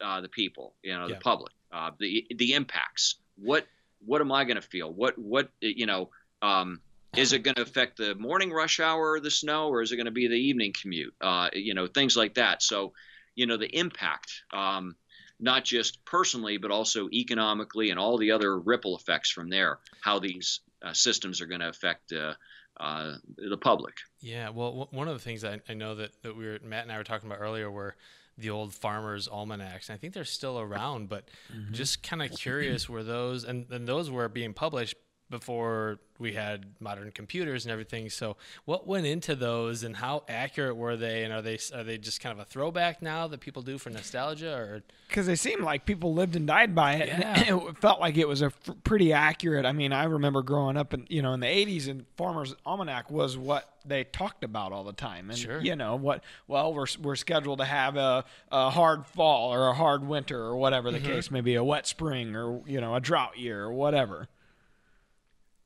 [0.00, 1.14] uh, the people, you know, Yeah.
[1.14, 3.16] the public, uh, the the impacts.
[3.36, 3.66] What
[4.04, 4.92] what am I going to feel?
[4.92, 6.10] What what you know?
[6.40, 6.80] Um,
[7.16, 9.96] is it going to affect the morning rush hour, or the snow, or is it
[9.96, 11.14] going to be the evening commute?
[11.20, 12.62] Uh, you know, things like that.
[12.62, 12.92] So,
[13.34, 14.94] you know, the impact, um,
[15.40, 19.78] not just personally, but also economically, and all the other ripple effects from there.
[20.00, 22.34] How these uh, systems are going to affect uh,
[22.80, 23.94] uh, the public.
[24.20, 26.84] Yeah, well, w- one of the things I, I know that, that we were Matt
[26.84, 27.96] and I were talking about earlier were
[28.36, 29.88] the old farmers almanacs.
[29.88, 31.28] And I think they're still around, but
[31.72, 34.94] just kind of curious were those, and, and those were being published
[35.30, 38.10] before we had modern computers and everything.
[38.10, 41.24] So, what went into those, and how accurate were they?
[41.24, 43.90] And are they are they just kind of a throwback now that people do for
[43.90, 47.08] nostalgia, or because they seem like people lived and died by it.
[47.10, 49.66] and it felt like it was a f- pretty accurate.
[49.66, 53.10] I mean, I remember growing up in you know in the '80s, and Farmer's Almanac
[53.10, 55.30] was what they talked about all the time.
[55.30, 55.60] And Sure.
[55.60, 56.22] you know what?
[56.46, 60.56] Well, we're we're scheduled to have a, a hard fall or a hard winter or
[60.56, 61.06] whatever the mm-hmm.
[61.06, 64.28] case may be, a wet spring or you know a drought year or whatever.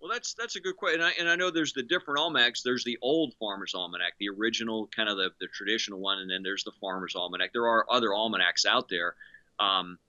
[0.03, 2.63] Well, that's that's a good question, and I, and I know there's the different almanacs.
[2.63, 6.43] There's the old Farmer's Almanac, the original, kind of the, the traditional one, and then
[6.43, 7.53] there's the Farmer's Almanac.
[7.53, 9.15] There are other almanacs out there.
[9.61, 10.01] Um,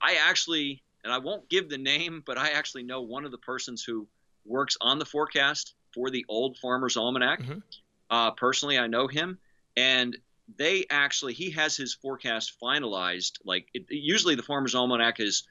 [0.00, 3.38] I actually, and I won't give the name, but I actually know one of the
[3.38, 4.06] persons who
[4.46, 7.42] works on the forecast for the old Farmer's Almanac.
[7.42, 7.64] Mhm.
[8.10, 9.40] Uh, personally, I know him,
[9.76, 10.16] and
[10.56, 13.38] they actually he has his forecast finalized.
[13.44, 15.48] Like it, usually, the Farmer's Almanac is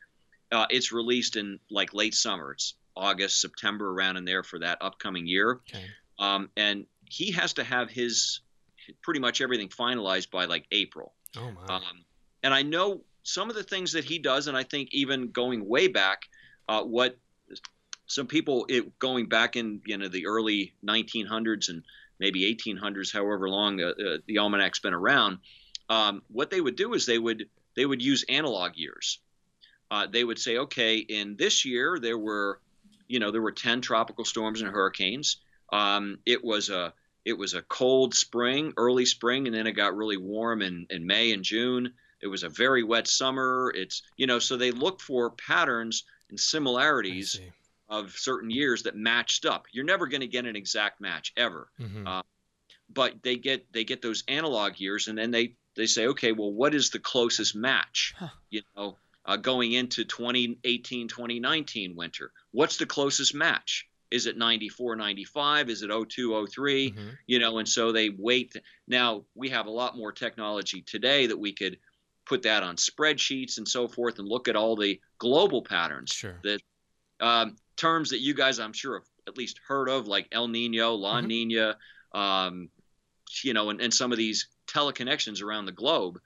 [0.53, 2.53] uh, it's released in like late summer.
[2.53, 5.59] It's August, September, around in there for that upcoming year.
[5.69, 5.85] Okay.
[6.19, 8.41] Um, and he has to have his
[9.01, 11.13] pretty much everything finalized by like April.
[11.37, 12.05] oh my, Um,
[12.43, 15.67] and I know some of the things that he does, and I think even going
[15.67, 16.23] way back,
[16.67, 17.17] uh, what
[18.07, 21.83] some people it, going back in you know the early 1900s and
[22.19, 25.39] maybe 1800s, however long uh, uh, the almanac's been around,
[25.89, 29.19] um, what they would do is they would they would use analog years.
[29.91, 32.59] Uh, they would say, okay, in this year there were,
[33.09, 35.37] you know, there were 10 tropical storms and hurricanes.
[35.73, 36.93] Um, it was a
[37.25, 41.05] it was a cold spring, early spring, and then it got really warm in, in
[41.05, 41.93] May and June.
[42.21, 43.73] It was a very wet summer.
[43.75, 47.39] It's you know, so they look for patterns and similarities
[47.89, 49.65] of certain years that matched up.
[49.71, 52.07] You're never going to get an exact match ever, Mhm.
[52.07, 52.21] uh,
[52.89, 56.51] but they get they get those analog years, and then they they say, okay, well,
[56.51, 58.13] what is the closest match?
[58.17, 58.29] Huh.
[58.49, 63.87] You know, uh, going into 2018, 2019 winter, what's the closest match?
[64.11, 65.69] Is it 94, 95?
[65.69, 66.91] Is it 02, 03?
[66.91, 67.17] Mhm.
[67.27, 68.55] you know, and so they wait.
[68.87, 71.77] Now we have a lot more technology today that we could
[72.25, 76.39] put that on spreadsheets and so forth and look at all the global patterns Sure.
[76.43, 76.61] that
[77.19, 80.93] um, terms that you guys I'm sure have at least heard of like El Nino,
[80.95, 81.27] La Mhm.
[81.27, 81.77] Nina,
[82.13, 82.69] um,
[83.43, 86.19] you know, and, and some of these teleconnections around the globe.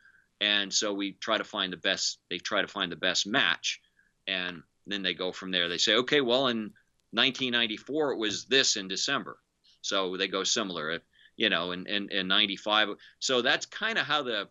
[0.43, 2.19] And so we try to find the best.
[2.29, 3.79] They try to find the best match,
[4.27, 5.69] and then they go from there.
[5.69, 6.73] They say, okay, well, in
[7.11, 9.37] 1994 it was this in December,
[9.79, 10.99] so they go similar.
[11.37, 14.49] You know, in in, in 95, so that's kind of how the,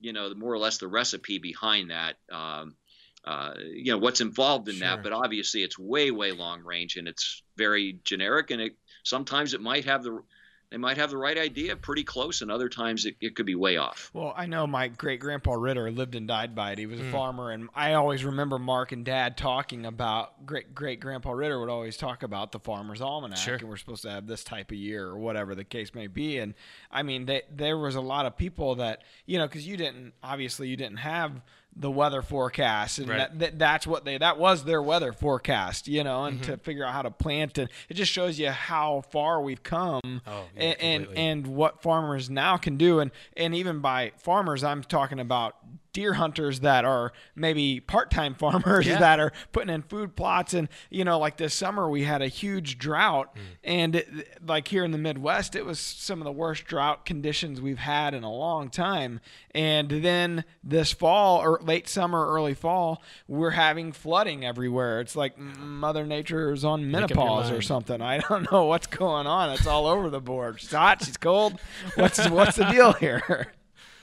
[0.00, 2.16] you know, the more or less the recipe behind that.
[2.32, 2.76] Um,
[3.24, 4.88] uh, you know what's involved in Sure.
[4.88, 8.50] that, but obviously it's way, way long range and it's very generic.
[8.50, 10.22] And it sometimes it might have the
[10.70, 13.54] they might have the right idea, pretty close, and other times it, it could be
[13.54, 14.10] way off.
[14.12, 16.78] Well, I know my great grandpa Ritter lived and died by it.
[16.78, 17.12] He was a Mm.
[17.12, 21.70] farmer, and I always remember Mark and Dad talking about great great grandpa Ritter would
[21.70, 23.54] always talk about the Farmer's Almanac, Sure.
[23.54, 26.38] and we're supposed to have this type of year or whatever the case may be.
[26.38, 26.54] And
[26.90, 30.12] I mean, they, there was a lot of people that you know because you didn't
[30.22, 31.40] obviously you didn't have
[31.80, 33.18] the weather forecast and Right.
[33.18, 36.50] that, that that's what they that was their weather forecast you know and Mm-hmm.
[36.52, 40.00] to figure out how to plant and it just shows you how far we've come
[40.26, 44.64] Oh, yeah, and, and and what farmers now can do and and even by farmers
[44.64, 45.54] i'm talking about
[45.92, 48.98] deer hunters that are maybe part-time farmers Yeah.
[48.98, 50.54] that are putting in food plots.
[50.54, 53.34] And you know like this summer we had a huge drought.
[53.34, 53.40] Mm.
[53.64, 57.60] and it, like here in the midwest it was some of the worst drought conditions
[57.60, 59.20] we've had in a long time.
[59.54, 65.00] And then this fall or late summer early fall we're having flooding everywhere.
[65.00, 68.00] It's like mother nature is on Make up your menopause or something.
[68.02, 69.50] I don't know what's going on.
[69.50, 70.60] It's all over the board.
[70.60, 71.58] She's hot she's cold.
[71.96, 73.52] What's what's the deal here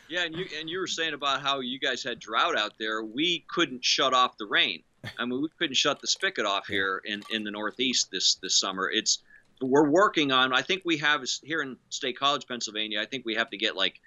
[0.07, 3.03] Yeah, and you and you were saying about how you guys had drought out there.
[3.03, 4.83] We couldn't shut off the rain.
[5.19, 8.59] I mean, we couldn't shut the spigot off here in, in the Northeast this this
[8.59, 8.89] summer.
[8.89, 9.19] It's
[9.61, 10.53] we're working on.
[10.53, 13.01] I think we have here in State College, Pennsylvania.
[13.01, 13.99] I think we have to get like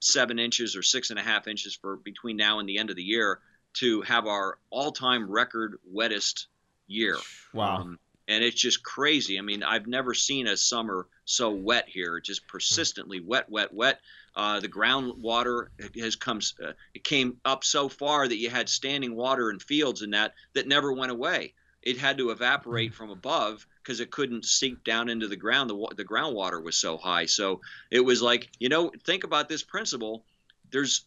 [0.00, 2.96] seven inches or six and a half inches for between now and the end of
[2.96, 3.40] the year
[3.74, 6.46] to have our all-time record wettest
[6.86, 7.16] year.
[7.52, 9.38] wow Um, and it's just crazy.
[9.38, 14.00] I mean, I've never seen a summer so wet here, just persistently wet, wet, wet.
[14.38, 15.66] Uh, the groundwater
[16.00, 20.02] has come, uh, it came up so far that you had standing water in fields
[20.02, 21.54] and that that never went away.
[21.82, 25.68] It had to evaporate from above because it couldn't sink down into the ground.
[25.68, 27.26] The the groundwater was so high.
[27.26, 30.24] So it was like, you know, think about this principle.
[30.70, 31.04] There's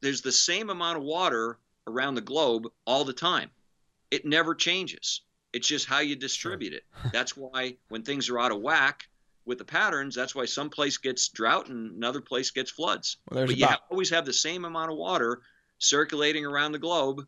[0.00, 3.50] there's the same amount of water around the globe all the time.
[4.10, 5.20] It never changes.
[5.52, 6.84] It's just how you distribute it.
[7.12, 9.06] That's why when things are out of whack,
[9.44, 13.18] with the patterns, that's why some place gets drought and another place gets floods.
[13.30, 13.80] Well, but you about...
[13.90, 15.40] always have the same amount of water
[15.78, 17.22] circulating around the globe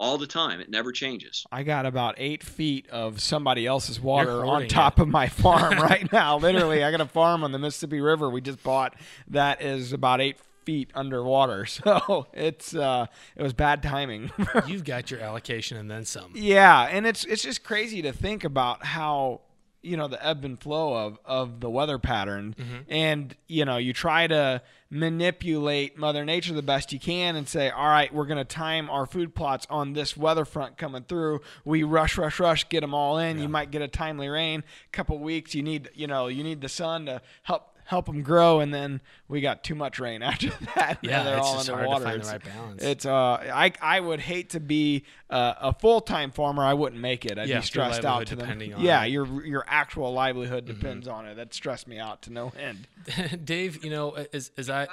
[0.00, 0.60] all the time.
[0.60, 1.44] It never changes.
[1.52, 5.02] I got about eight feet of somebody else's water on top it.
[5.02, 6.38] of my farm right now.
[6.38, 8.96] Literally, I got a farm on the Mississippi River we just bought
[9.28, 11.66] that is about eight feet underwater.
[11.80, 13.06] So it's uh,
[13.36, 14.30] it was bad timing.
[14.66, 16.32] You've got your allocation and then some.
[16.34, 19.42] Yeah, and it's it's just crazy to think about how
[19.82, 22.78] you know the ebb and flow of of the weather pattern mm-hmm.
[22.88, 27.70] and you know you try to manipulate mother nature the best you can and say
[27.70, 31.40] all right we're going to time our food plots on this weather front coming through
[31.64, 33.42] we rush rush rush get them all in yeah.
[33.44, 34.62] you might get a timely rain
[34.92, 38.60] couple weeks you need you know you need the sun to help help them grow,
[38.60, 40.98] and then we got too much rain after that.
[41.02, 42.04] Yeah, they're it's all just underwater.
[42.04, 42.82] hard to find it's, the right balance.
[42.82, 46.62] It's uh, I I would hate to be uh, a full time farmer.
[46.62, 47.38] I wouldn't make it.
[47.38, 48.62] I'd yeah, be stressed out to them.
[48.78, 49.08] yeah, it.
[49.08, 50.78] your your actual livelihood mm-hmm.
[50.78, 51.34] depends on it.
[51.34, 52.86] That stressed me out to no end.
[53.44, 54.86] Dave, you know, as as I.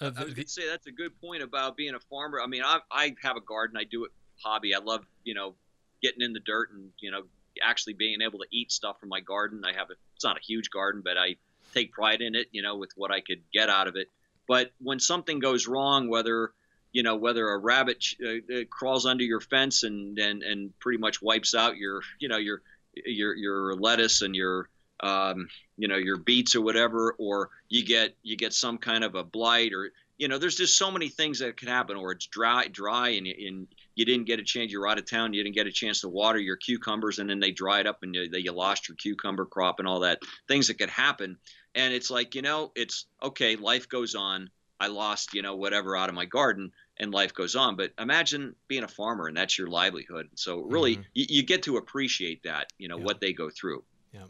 [0.00, 2.40] Uh, I would say that's a good point about being a farmer.
[2.40, 3.76] I mean, I, I have a garden.
[3.76, 4.10] I do it
[4.42, 4.74] hobby.
[4.74, 5.54] I love, you know,
[6.02, 7.22] getting in the dirt and, you know,
[7.62, 9.62] actually being able to eat stuff from my garden.
[9.64, 11.36] I have a, it's not a huge garden, but I
[11.74, 14.08] take pride in it, you know, with what I could get out of it.
[14.46, 16.52] But when something goes wrong, whether
[16.92, 20.98] you know whether a rabbit uh, uh, crawls under your fence and, and and pretty
[20.98, 22.62] much wipes out your you know your
[23.04, 24.68] your your lettuce and your
[25.00, 29.14] um, you know your beets or whatever, or you get you get some kind of
[29.14, 32.26] a blight or you know there's just so many things that can happen, or it's
[32.26, 35.54] dry dry and, and you didn't get a chance you're out of town you didn't
[35.54, 38.52] get a chance to water your cucumbers and then they dried up and you, you
[38.52, 41.36] lost your cucumber crop and all that things that could happen.
[41.74, 44.50] And it's like you know it's okay life goes on.
[44.80, 47.76] I lost you know whatever out of my garden and life goes on.
[47.76, 50.28] But imagine being a farmer and that's your livelihood.
[50.36, 51.02] So really mm-hmm.
[51.14, 53.04] you, you, get to appreciate that you know yeah.
[53.04, 53.82] what they go through
[54.14, 54.24] yeah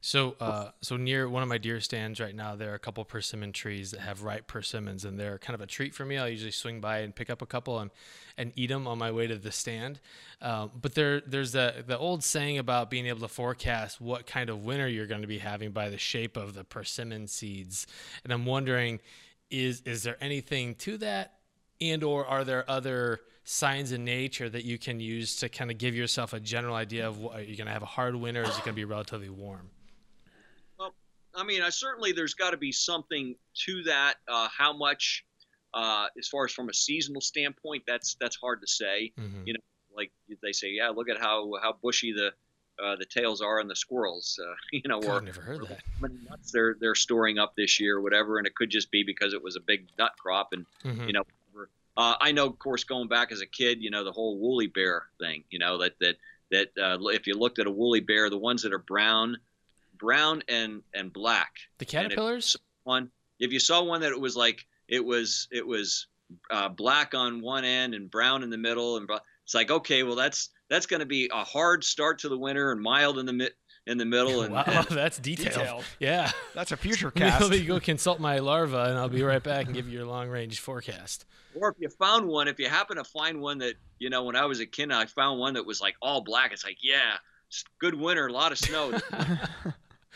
[0.00, 3.04] so, uh, so near one of my deer stands right now, there are a couple
[3.04, 6.16] persimmon trees that have ripe persimmons, and they're kind of a treat for me.
[6.18, 7.90] I usually swing by and pick up a couple and,
[8.36, 9.98] and eat them on my way to the stand.
[10.40, 14.50] Um, but there, there's the the old saying about being able to forecast what kind
[14.50, 17.86] of winter you're going to be having by the shape of the persimmon seeds,
[18.22, 19.00] and I'm wondering,
[19.50, 21.34] is is there anything to that,
[21.80, 25.78] and or are there other signs in nature that you can use to kind of
[25.78, 28.42] give yourself a general idea of what are you going to have a hard winter,
[28.42, 29.70] or is it going to be relatively warm?
[30.78, 30.94] Well,
[31.34, 33.34] I mean, I certainly there's got to be something
[33.64, 34.16] to that.
[34.28, 35.24] Uh, how much,
[35.72, 39.12] uh, as far as from a seasonal standpoint, that's that's hard to say.
[39.18, 39.46] Mm-hmm.
[39.46, 39.60] You know,
[39.96, 42.32] like they say, yeah, look at how how bushy the
[42.84, 44.38] uh, the tails are on the squirrels.
[44.42, 45.80] Uh, you know, God, or never heard that.
[46.28, 49.32] nuts they're they're storing up this year, or whatever, and it could just be because
[49.32, 51.06] it was a big nut crop, and mm-hmm.
[51.06, 51.22] you know.
[51.98, 54.68] Uh, I know, of course, going back as a kid, you know, the whole woolly
[54.68, 55.42] bear thing.
[55.50, 56.16] You know that that
[56.52, 59.36] that uh, if you looked at a woolly bear, the ones that are brown
[59.98, 61.52] brown and and black.
[61.78, 62.54] The caterpillars.
[62.54, 66.06] If one, if you saw one that it was like it was it was
[66.50, 69.08] uh, black on one end and brown in the middle, and
[69.44, 72.72] it's like okay, well that's that's going to be a hard start to the winter
[72.72, 73.52] and mild in the mid
[73.88, 74.42] in the middle.
[74.42, 75.54] And, wow, and that's detailed.
[75.54, 75.84] detailed.
[75.98, 77.40] Yeah, that's a future cast.
[77.40, 80.06] Let me go consult my larva, and I'll be right back and give you your
[80.06, 81.24] long range forecast.
[81.54, 84.36] Or if you found one, if you happen to find one that you know, when
[84.36, 86.52] I was a kid, I found one that was like all black.
[86.52, 87.16] It's like, yeah,
[87.80, 88.92] good winter, a lot of snow.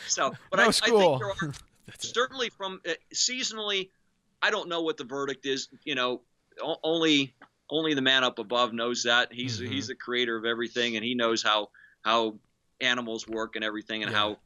[0.07, 0.99] So, but no I, school.
[0.99, 1.55] I think there are
[1.99, 3.91] certainly from uh, seasonally.
[4.41, 5.69] I don't know what the verdict is.
[5.85, 6.23] You know,
[6.83, 7.35] only
[7.71, 9.33] only the man up above knows that.
[9.33, 9.73] He's mm-hmm.
[9.73, 11.71] he's the creator of everything, and he knows how
[12.03, 12.37] how
[12.83, 14.19] animals work and everything, and yeah.
[14.19, 14.37] how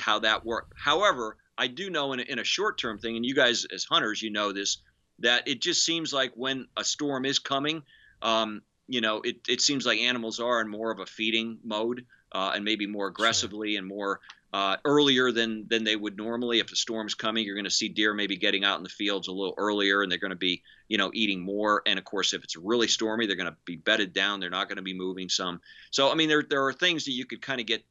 [0.00, 0.72] how that work.
[0.76, 3.84] However, I do know in a, in a short term thing, and you guys as
[3.84, 4.78] hunters, you know this,
[5.18, 7.82] that it just seems like when a storm is coming,
[8.22, 12.06] um, you know, it, it seems like animals are in more of a feeding mode
[12.32, 13.78] uh, and maybe more aggressively sure.
[13.78, 14.20] and more
[14.52, 16.58] uh, earlier than than they would normally.
[16.58, 19.28] If a storm's coming, you're going to see deer maybe getting out in the fields
[19.28, 21.82] a little earlier, and they're going to be you know eating more.
[21.86, 24.40] And of course, if it's really stormy, they're going to be bedded down.
[24.40, 25.60] They're not going to be moving some.
[25.90, 27.84] So I mean, there there are things that you could kind of get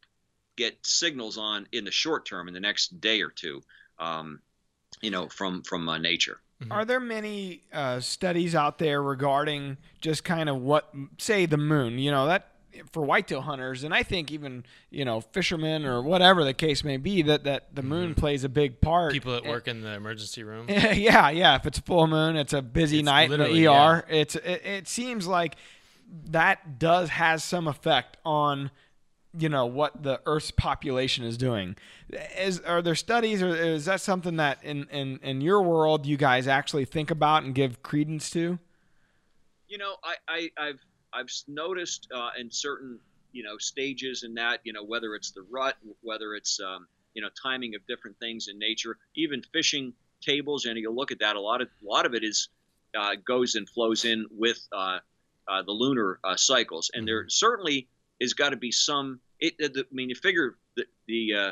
[0.55, 3.61] get signals on in the short term, in the next day or two.
[3.97, 4.39] Um,
[5.01, 6.41] you know, from from uh, nature.
[6.61, 6.71] Mm-hmm.
[6.71, 11.97] Are there many uh, studies out there regarding just kind of what, say, the moon?
[11.97, 12.50] You know, that
[12.91, 16.97] for whitetail hunters, and I think even you know fishermen or whatever the case may
[16.97, 18.19] be, that that the moon mm-hmm.
[18.19, 19.13] plays a big part.
[19.13, 20.67] People that work in the emergency room.
[20.69, 21.55] yeah, yeah.
[21.55, 23.49] If it's a full moon, it's a busy it's night in the ER.
[23.49, 24.01] Yeah.
[24.09, 25.55] It's it, it seems like
[26.29, 28.71] that does has some effect on
[29.37, 31.75] you know what the Earth's population is doing.
[32.37, 36.17] Is are there studies, or is that something that in in in your world you
[36.17, 38.59] guys actually think about and give credence to?
[39.67, 40.79] You know, I, I, I have
[41.13, 42.99] I've noticed uh, in certain
[43.31, 47.21] you know stages in that you know whether it's the rut, whether it's um, you
[47.21, 51.35] know timing of different things in nature, even fishing tables, and you look at that
[51.35, 52.49] a lot of a lot of it is
[52.97, 54.99] uh, goes and flows in with uh,
[55.47, 57.29] uh the lunar uh, cycles, and there mm-hmm.
[57.29, 57.87] certainly
[58.19, 59.19] is got to be some.
[59.39, 61.51] It, I mean, you figure the the, uh,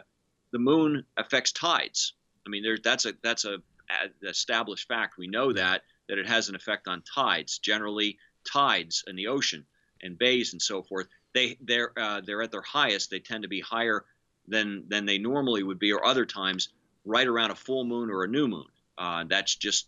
[0.51, 2.13] the moon affects tides.
[2.45, 3.55] I mean, there that's a that's a,
[3.89, 5.17] a established fact.
[5.17, 7.59] We know that that it has an effect on tides.
[7.59, 8.17] Generally,
[8.51, 9.65] tides in the ocean
[10.01, 11.07] and bays and so forth.
[11.33, 13.09] They they're uh, they're at their highest.
[13.09, 14.05] They tend to be higher
[14.47, 16.69] than than they normally would be, or other times
[17.05, 18.65] right around a full moon or a new moon.
[18.97, 19.87] Uh, that's just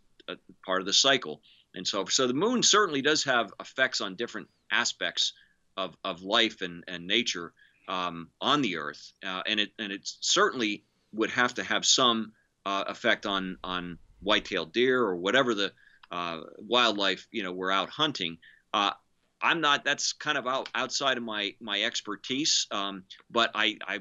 [0.65, 1.41] part of the cycle.
[1.75, 5.33] And so, so the moon certainly does have effects on different aspects
[5.77, 7.53] of, of life and, and nature
[7.87, 10.83] um, on the earth, uh, and it and it certainly
[11.13, 12.31] would have to have some
[12.65, 15.73] uh, effect on on white-tailed deer or whatever the
[16.11, 18.37] uh, wildlife you know we're out hunting.
[18.73, 18.91] Uh,
[19.41, 19.83] I'm not.
[19.83, 22.67] That's kind of out outside of my my expertise.
[22.71, 23.99] Um, but I I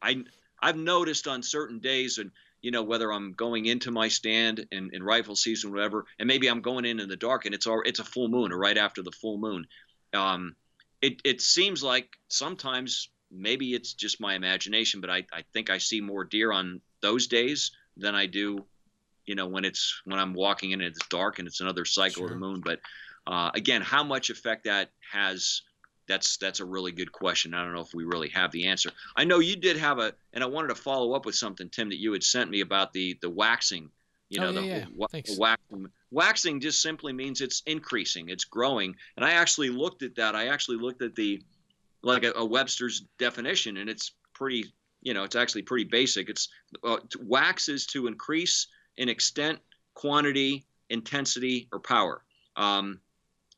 [0.00, 0.24] I
[0.60, 4.90] I've noticed on certain days and you know whether I'm going into my stand in,
[4.92, 7.66] in rifle season, or whatever, and maybe I'm going in in the dark and it's
[7.66, 9.66] all it's a full moon or right after the full moon.
[10.12, 10.56] Um,
[11.02, 15.78] it, it seems like sometimes maybe it's just my imagination, but I, I think I
[15.78, 18.64] see more deer on those days than I do,
[19.26, 22.20] you know, when it's when I'm walking in and it's dark and it's another cycle
[22.20, 22.26] sure.
[22.26, 22.60] of the moon.
[22.64, 22.80] But
[23.26, 25.62] uh, again, how much effect that has,
[26.08, 27.54] that's that's a really good question.
[27.54, 28.90] I don't know if we really have the answer.
[29.16, 31.88] I know you did have a, and I wanted to follow up with something, Tim,
[31.90, 33.90] that you had sent me about the the waxing
[34.32, 34.84] you know, oh, yeah, the, yeah.
[34.96, 38.96] Wa- waxing, waxing just simply means it's increasing, it's growing.
[39.16, 40.34] And I actually looked at that.
[40.34, 41.42] I actually looked at the
[42.02, 44.72] like a, a Webster's definition, and it's pretty.
[45.02, 46.30] You know, it's actually pretty basic.
[46.30, 46.48] It's
[46.82, 49.58] uh, wax is to increase in extent,
[49.94, 52.22] quantity, intensity, or power.
[52.56, 53.00] Um,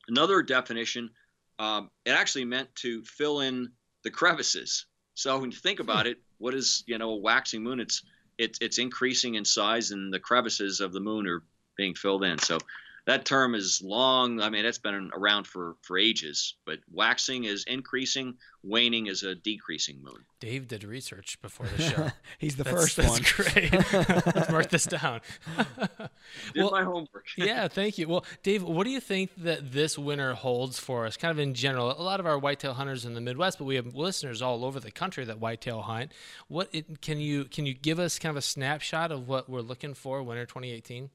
[0.09, 1.11] another definition,
[1.59, 3.71] um, it actually meant to fill in
[4.03, 4.87] the crevices.
[5.15, 6.13] So when you think about hmm.
[6.13, 7.81] it, what is you know a waxing moon?
[7.81, 8.03] It's
[8.39, 11.43] it's it's increasing in size, and the crevices of the moon are
[11.77, 12.39] being filled in.
[12.39, 12.59] So
[13.07, 14.41] that term is long.
[14.41, 16.55] I mean, it's been around for for ages.
[16.65, 20.25] But waxing is increasing, waning is a decreasing moon.
[20.41, 22.09] Dave did research before the show.
[22.39, 23.23] He's the that's, first that's one.
[23.25, 23.73] great.
[24.35, 25.21] Let's mark this down.
[25.59, 26.09] did
[26.57, 27.27] well, my homework.
[27.37, 28.09] yeah, thank you.
[28.09, 31.19] Well, Dave, what do you think that this winter holds for us?
[31.19, 33.75] Kind of in general, a lot of our whitetail hunters in the Midwest, but we
[33.75, 36.13] have listeners all over the country that whitetail hunt.
[36.49, 39.61] What it, can you can you give us kind of a snapshot of what we're
[39.61, 41.11] looking for winter 2018?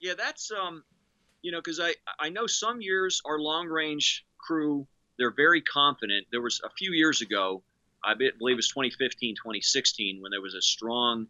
[0.00, 0.84] Yeah, that's um,
[1.42, 4.86] you know, because I I know some years our long range crew
[5.18, 6.26] they're very confident.
[6.30, 7.62] There was a few years ago,
[8.02, 11.26] I believe it was 2015, 2016, when there was a strong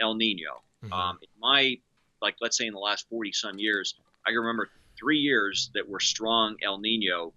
[0.00, 0.62] El Nino.
[0.84, 0.92] Mm-hmm.
[0.92, 1.78] Um, my
[2.20, 3.94] like let's say in the last 40 some years,
[4.26, 7.32] I can remember three years that were strong El Nino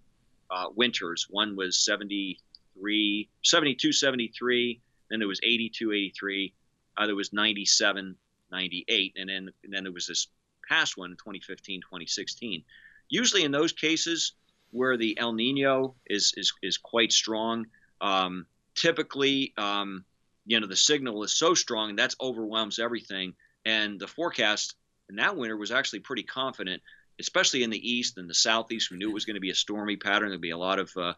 [0.49, 1.27] uh, winters.
[1.29, 4.81] One was 73, 72, 73.
[5.09, 6.53] Then there was 82, 83.
[6.97, 8.15] Uh, there was 97,
[8.51, 10.27] 98, and then and then there was this
[10.67, 12.63] past one in 2015, 2016.
[13.09, 14.33] Usually in those cases
[14.71, 17.67] where the El Nino is is, is quite strong,
[17.99, 18.45] um,
[18.75, 20.05] typically um,
[20.45, 23.33] you know the signal is so strong that overwhelms everything.
[23.65, 24.75] And the forecast
[25.09, 26.81] in that winter was actually pretty confident,
[27.19, 28.89] especially in the east and the southeast.
[28.89, 30.29] We knew it was going to be a stormy pattern.
[30.29, 31.13] There'd be a lot of uh,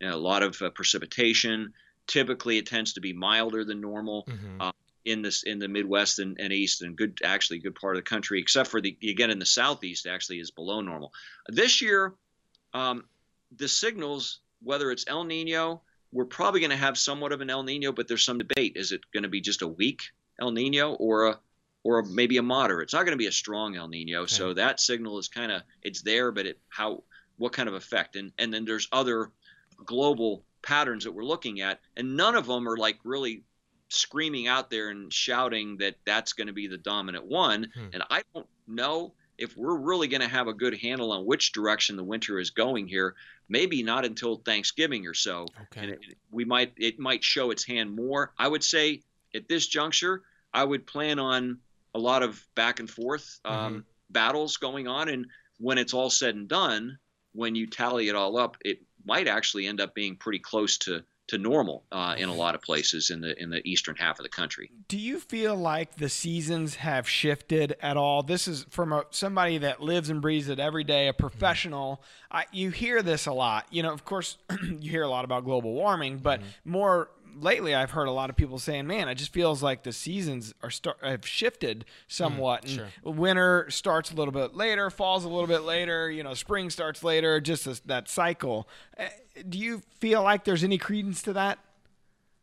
[0.00, 1.72] you know, a lot of uh, precipitation.
[2.06, 4.24] Typically, it tends to be milder than normal.
[4.24, 4.60] Mm-hmm.
[4.60, 4.72] Uh,
[5.04, 8.08] in this in the Midwest and, and East and good actually good part of the
[8.08, 11.12] country, except for the again in the Southeast actually is below normal.
[11.48, 12.14] This year,
[12.72, 13.04] um,
[13.56, 15.82] the signals whether it's El Nino,
[16.12, 18.72] we're probably going to have somewhat of an El Nino, but there's some debate.
[18.76, 20.02] Is it going to be just a weak
[20.40, 21.38] El Nino or a
[21.84, 22.84] or maybe a moderate?
[22.84, 24.34] It's not going to be a strong El Nino, okay.
[24.34, 27.04] so that signal is kind of it's there, but it how
[27.36, 28.16] what kind of effect?
[28.16, 29.30] And and then there's other
[29.84, 33.42] global patterns that we're looking at, and none of them are like really
[33.94, 37.70] screaming out there and shouting that that's going to be the dominant one.
[37.74, 37.86] Hmm.
[37.92, 41.52] And I don't know if we're really going to have a good handle on which
[41.52, 43.14] direction the winter is going here.
[43.48, 45.46] Maybe not until Thanksgiving or so.
[45.62, 45.80] Okay.
[45.80, 48.32] And it, we might it might show its hand more.
[48.38, 49.02] I would say
[49.34, 50.22] at this juncture,
[50.52, 51.58] I would plan on
[51.94, 53.80] a lot of back and forth um, mm-hmm.
[54.10, 55.26] battles going on, and
[55.58, 56.98] when it's all said and done,
[57.32, 61.04] when you tally it all up, it might actually end up being pretty close to
[61.26, 64.24] to normal uh, in a lot of places in the in the eastern half of
[64.24, 64.70] the country.
[64.88, 68.22] Do you feel like the seasons have shifted at all?
[68.22, 72.02] This is from a, somebody that lives and breathes it every day, a professional.
[72.30, 73.66] I, you hear this a lot.
[73.70, 76.70] You know, of course, you hear a lot about global warming, but mm-hmm.
[76.70, 79.92] more lately I've heard a lot of people saying, "Man, it just feels like the
[79.92, 82.64] seasons are start have shifted somewhat.
[82.64, 82.88] Mm, sure.
[83.02, 86.10] winter starts a little bit later, falls a little bit later.
[86.10, 87.40] You know, spring starts later.
[87.40, 88.68] Just this, that cycle.
[88.98, 89.06] Uh,
[89.48, 91.58] do you feel like there's any credence to that?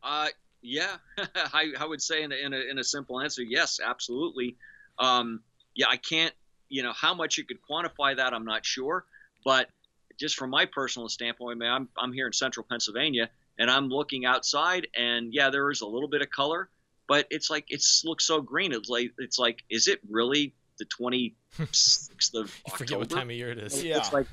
[0.02, 0.28] Uh,
[0.62, 0.96] yeah,
[1.34, 4.56] I, I would say in a, in a, in a simple answer, yes, absolutely.
[4.98, 5.40] Um,
[5.74, 6.34] yeah, I can't.
[6.68, 9.04] You know, how much you could quantify that, I'm not sure,
[9.44, 9.68] but
[10.18, 13.28] just from my personal standpoint, I mean, I'm I'm here in central Pennsylvania
[13.62, 16.68] and I'm looking outside, and yeah, there is a little bit of color,
[17.06, 18.72] but it's like it looks so green.
[18.72, 22.76] It's like it's like, is it really the 26th of October?
[22.76, 23.78] forget what time of year it is.
[23.78, 23.98] It yeah.
[23.98, 24.26] looks like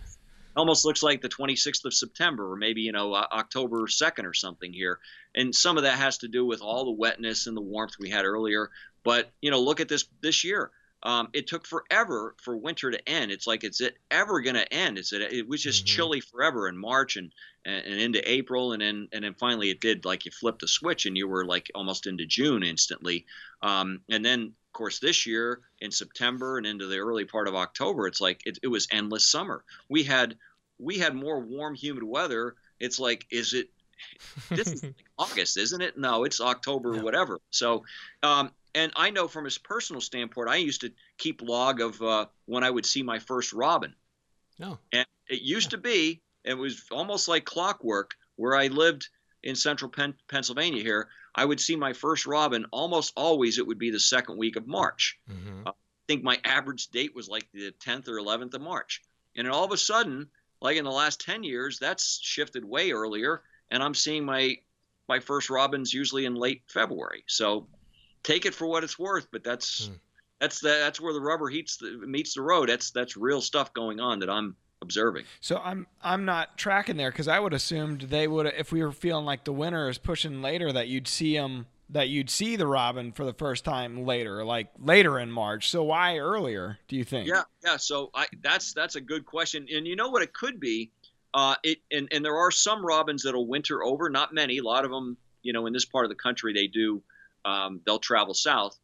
[0.56, 4.74] almost looks like the 26th of September, or maybe you know October 2nd or something
[4.74, 4.98] here.
[5.36, 8.10] And some of that has to do with all the wetness and the warmth we
[8.10, 8.72] had earlier.
[9.04, 10.72] But you know, look at this this year.
[11.04, 13.32] Um, it took forever for winter to end.
[13.32, 14.98] It's like, is it ever going to end?
[14.98, 15.96] It's it, it was just mm-hmm.
[15.96, 17.32] chilly forever in March and,
[17.66, 20.04] and, and into April, and then and then finally it did.
[20.04, 23.26] Like you flipped a switch and you were like almost into June instantly.
[23.62, 27.56] Um, and then of course this year in September and into the early part of
[27.56, 29.64] October, it's like it, it was endless summer.
[29.88, 30.36] We had
[30.80, 32.56] we had more warm, humid weather.
[32.80, 33.70] It's like, is it
[34.50, 35.98] this is like August, isn't it?
[35.98, 37.40] No, it's October, or whatever.
[37.50, 37.84] So,
[38.24, 42.26] um, and I know from his personal standpoint, I used to keep log of uh,
[42.46, 43.94] when I would see my first robin.
[44.60, 44.78] No.
[44.92, 45.78] And it used yeah.
[45.78, 49.10] to be, it was almost like clockwork where I lived
[49.44, 51.10] in central Pen- Pennsylvania here.
[51.34, 54.68] I would see my first robin almost always, it would be the second week of
[54.68, 55.18] March.
[55.30, 55.68] Mm-hmm.
[55.68, 59.02] Uh, I think my average date was like the 10th or 11th of March.
[59.36, 60.28] And then all of a sudden,
[60.62, 63.42] like in the last 10 years, that's shifted way earlier.
[63.72, 64.58] And I'm seeing my
[65.08, 67.24] my first robins usually in late February.
[67.28, 67.68] So
[68.24, 69.28] take it for what it's worth.
[69.32, 69.94] But that's hmm.
[70.40, 72.70] that's the, that's where the rubber heats the, meets the road.
[72.70, 75.26] That's that's real stuff going on that I'm observing.
[75.42, 78.92] So I'm I'm not tracking there because I would assumed they would if we were
[78.92, 82.68] feeling like the winter is pushing later that you'd see them that you'd see the
[82.68, 85.70] robin for the first time later, like later in March.
[85.70, 86.78] So why earlier?
[86.88, 87.28] Do you think?
[87.28, 87.78] Yeah, yeah.
[87.78, 90.92] So I, that's that's a good question, and you know what it could be.
[91.34, 94.58] Uh, it and, and there are some robins that'll winter over, not many.
[94.58, 97.04] A lot of them, you know, in this part of the country, they do
[97.46, 98.78] um, they'll travel south.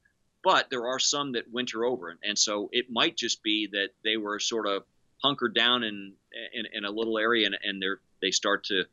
[0.44, 4.18] But there are some that winter over, and so it might just be that they
[4.18, 4.84] were sort of
[5.24, 6.14] hunkered down in
[6.54, 8.84] in, in a little area, and, and they're they start to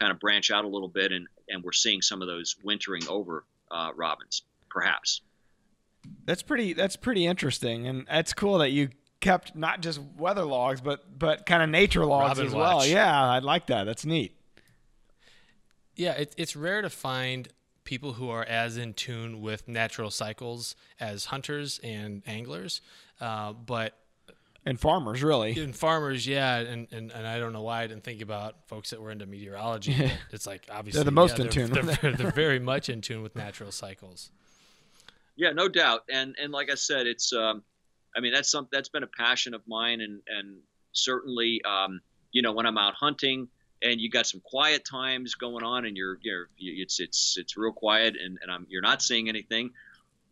[0.00, 3.06] kind of branch out a little bit, and and we're seeing some of those wintering
[3.08, 5.20] over uh, robins, perhaps.
[6.24, 6.72] That's pretty.
[6.72, 8.88] That's pretty interesting, and that's cool that you
[9.22, 12.60] kept not just weather logs, but but kind of nature logs Robin as watch.
[12.60, 12.86] well.
[12.86, 13.84] Yeah, I like that.
[13.84, 14.36] That's neat.
[15.96, 17.48] Yeah, it, it's rare to find
[17.84, 22.80] people who are as in tune with natural cycles as hunters and anglers.
[23.20, 23.96] Uh, but
[24.64, 25.58] and farmers, really.
[25.58, 26.58] And farmers, yeah.
[26.58, 29.26] And, and, and I don't know why I didn't think about folks that were into
[29.26, 29.94] meteorology.
[30.30, 31.70] it's like obviously they're the most yeah, in tune.
[31.72, 34.30] They're, they're, they're, very much in tune with natural cycles.
[35.36, 36.04] Yeah, no doubt.
[36.10, 37.62] And and like I said, it's um,
[38.16, 40.58] I mean that's some that's been a passion of mine, and and
[40.92, 42.00] certainly um,
[42.32, 43.48] you know when I'm out hunting
[43.82, 47.72] and you got some quiet times going on and you're you're it's it's it's real
[47.72, 49.72] quiet and, and I'm you're not seeing anything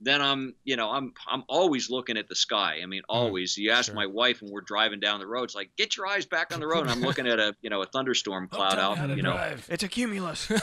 [0.01, 2.78] then I'm you know I'm I'm always looking at the sky.
[2.83, 3.57] I mean mm, always.
[3.57, 3.95] You ask sure.
[3.95, 6.61] my wife when we're driving down the road it's like get your eyes back on
[6.61, 6.83] the road.
[6.83, 9.33] And I'm looking at a you know a thunderstorm cloud out you know.
[9.33, 9.66] drive.
[9.70, 10.51] it's a cumulus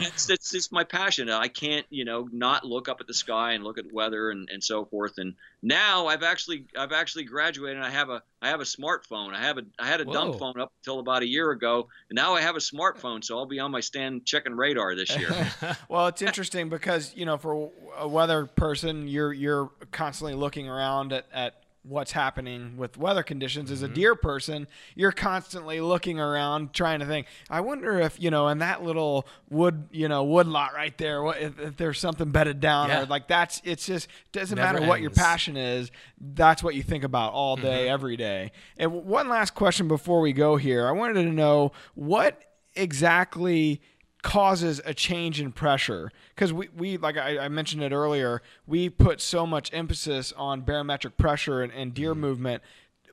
[0.00, 1.30] it's, it's, it's my passion.
[1.30, 4.48] I can't, you know, not look up at the sky and look at weather and,
[4.50, 5.18] and so forth.
[5.18, 7.76] And now I've actually I've actually graduated.
[7.76, 9.34] And I have a I have a smartphone.
[9.34, 10.12] I have a I had a Whoa.
[10.12, 13.22] dumb phone up until about a year ago, and now I have a smartphone.
[13.22, 15.30] So I'll be on my stand checking radar this year.
[15.88, 21.12] well, it's interesting because you know, for a weather person, you're you're constantly looking around
[21.12, 23.74] at, at what's happening with weather conditions mm-hmm.
[23.74, 23.94] as a mm-hmm.
[23.94, 28.58] deer person you're constantly looking around trying to think i wonder if you know in
[28.58, 32.60] that little wood you know wood lot right there what if, if there's something bedded
[32.60, 33.02] down yeah.
[33.02, 34.88] or like that's it's just doesn't Never matter ends.
[34.88, 37.94] what your passion is that's what you think about all day mm-hmm.
[37.94, 42.40] every day and one last question before we go here i wanted to know what
[42.76, 43.80] exactly
[44.22, 46.10] causes a change in pressure.
[46.34, 50.62] Because we, we like I, I, mentioned it earlier we put so much emphasis on
[50.62, 52.20] barometric pressure and, and deer mm-hmm.
[52.20, 52.62] movement.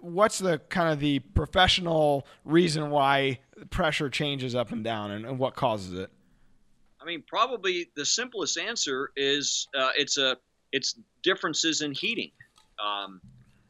[0.01, 3.39] What's the kind of the professional reason why
[3.70, 6.12] pressure changes up and down and, and what causes it?
[7.01, 10.38] I mean probably the simplest answer is uh, it's a
[10.72, 12.32] it's differences in heating.
[12.84, 13.22] Um,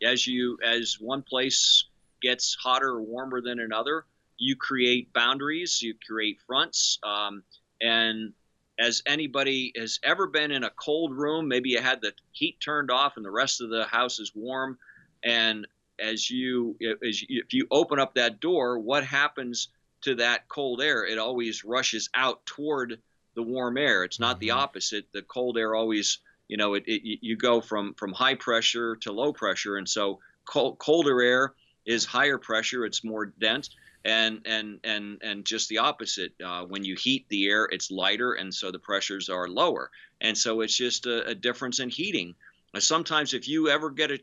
[0.03, 1.85] as you as one place
[2.21, 4.05] gets hotter or warmer than another,
[4.37, 7.43] you create boundaries, you create fronts, um,
[7.81, 8.33] and
[8.79, 12.91] as anybody has ever been in a cold room, maybe you had the heat turned
[12.91, 14.77] off and the rest of the house is warm,
[15.23, 15.67] and
[15.99, 19.69] as you as you, if you open up that door, what happens
[20.01, 21.05] to that cold air?
[21.05, 22.99] It always rushes out toward
[23.35, 24.03] the warm air.
[24.03, 24.41] It's not mm-hmm.
[24.41, 25.07] the opposite.
[25.11, 29.11] The cold air always, you know, it, it, you go from from high pressure to
[29.11, 31.53] low pressure, and so cold, colder air
[31.85, 32.85] is higher pressure.
[32.85, 33.69] It's more dense
[34.07, 36.31] and and and and just the opposite.
[36.43, 39.91] Uh, when you heat the air, it's lighter, and so the pressures are lower,
[40.21, 42.33] and so it's just a, a difference in heating.
[42.73, 44.19] Uh, sometimes, if you ever get a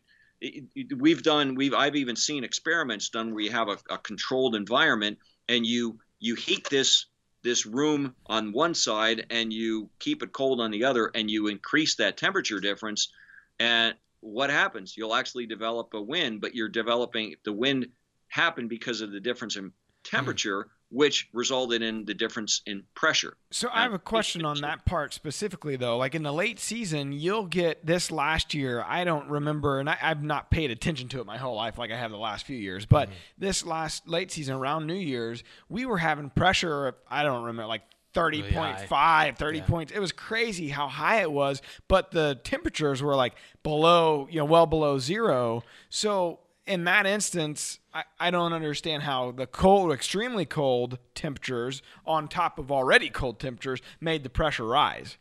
[0.99, 5.19] we've done we've I've even seen experiments done where you have a, a controlled environment
[5.49, 7.07] and you you heat this
[7.43, 11.47] this room on one side and you keep it cold on the other and you
[11.47, 13.13] increase that temperature difference
[13.59, 17.87] and what happens you'll actually develop a wind but you're developing the wind
[18.35, 19.71] happened because of the difference in
[20.03, 20.69] temperature, mm.
[20.91, 23.37] which resulted in the difference in pressure.
[23.53, 25.97] So I have a question on that part specifically, though.
[25.97, 28.85] Like in the late season, you'll get this last year.
[28.87, 31.93] I don't remember, and I, have not paid attention to it my whole life like
[31.93, 32.87] I have the last few years.
[32.87, 33.19] But mm-hmm.
[33.39, 36.97] this last late season, around New Year's, we were having pressure.
[37.09, 37.83] I don't remember, like
[38.15, 39.65] 30.5 30 yeah.
[39.65, 44.39] points it was crazy how high it was but the temperatures were like below you
[44.39, 49.93] know well below zero so in that instance, I, I don't understand how the cold,
[49.93, 55.19] extremely cold temperatures on top of already cold temperatures made the pressure rise.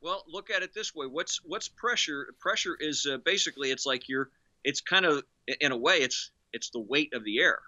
[0.00, 1.06] Well, look at it this way.
[1.06, 2.34] What's what's pressure?
[2.38, 4.30] Pressure is uh, basically it's like you're.
[4.64, 5.22] It's kind of
[5.60, 7.60] in a way it's it's the weight of the air,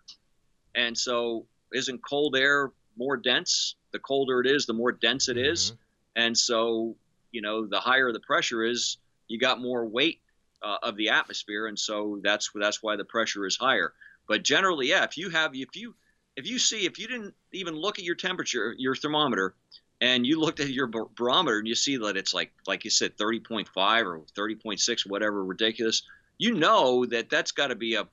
[0.74, 3.74] and so isn't cold air more dense?
[3.92, 5.52] The colder it is, the more dense it mm-hmm.
[5.52, 5.72] is,
[6.14, 6.94] and so
[7.32, 10.20] you know the higher the pressure is, you got more weight
[10.62, 13.92] uh, of the atmosphere, and so that's that's why the pressure is higher.
[14.28, 15.94] But generally, yeah, if you have if you
[16.36, 19.54] if you see if you didn't even look at your temperature, your thermometer,
[20.00, 23.16] and you looked at your barometer and you see that it's like like you said
[23.16, 23.66] 30.5
[24.04, 26.02] or 30.6 whatever ridiculous
[26.38, 28.08] you know that that's got to be a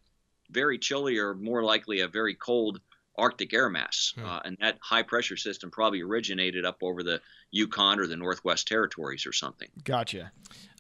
[0.52, 2.80] very chilly or more likely a very cold
[3.18, 4.26] arctic air mass hmm.
[4.26, 7.22] uh, and that high pressure system probably originated up over the
[7.52, 10.32] yukon or the northwest territories or something gotcha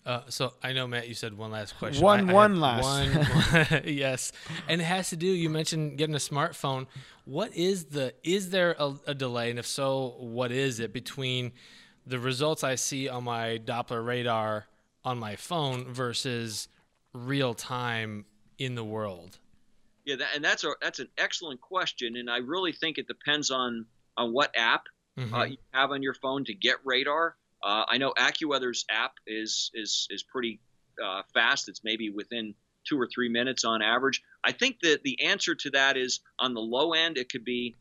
[0.08, 2.01] uh, so I know Matt, you said one last question.
[2.01, 2.84] One, I, one last.
[2.84, 4.32] One, yes,
[4.70, 5.28] and it has to do.
[5.28, 6.88] You mentioned getting a smartphone.
[7.26, 8.14] What is the?
[8.24, 11.51] Is there a, a, delay, and if so, what is it between
[12.05, 14.68] the results I see on my Doppler radar
[15.03, 16.70] on my phone versus
[17.14, 18.26] real time
[18.58, 19.39] in the world?
[20.05, 23.51] Yeah, that, and that's a that's an excellent question, and I really think it depends
[23.51, 23.86] on
[24.16, 24.84] on what app
[25.18, 25.34] mm-hmm.
[25.34, 27.36] uh, you have on your phone to get radar.
[27.64, 30.60] Uh, I know AccuWeather's app is is is pretty
[31.03, 31.70] uh, fast.
[31.70, 32.53] It's maybe within
[32.88, 34.24] two or three minutes on average.
[34.43, 37.76] I think that the answer to that is on the low end, it could be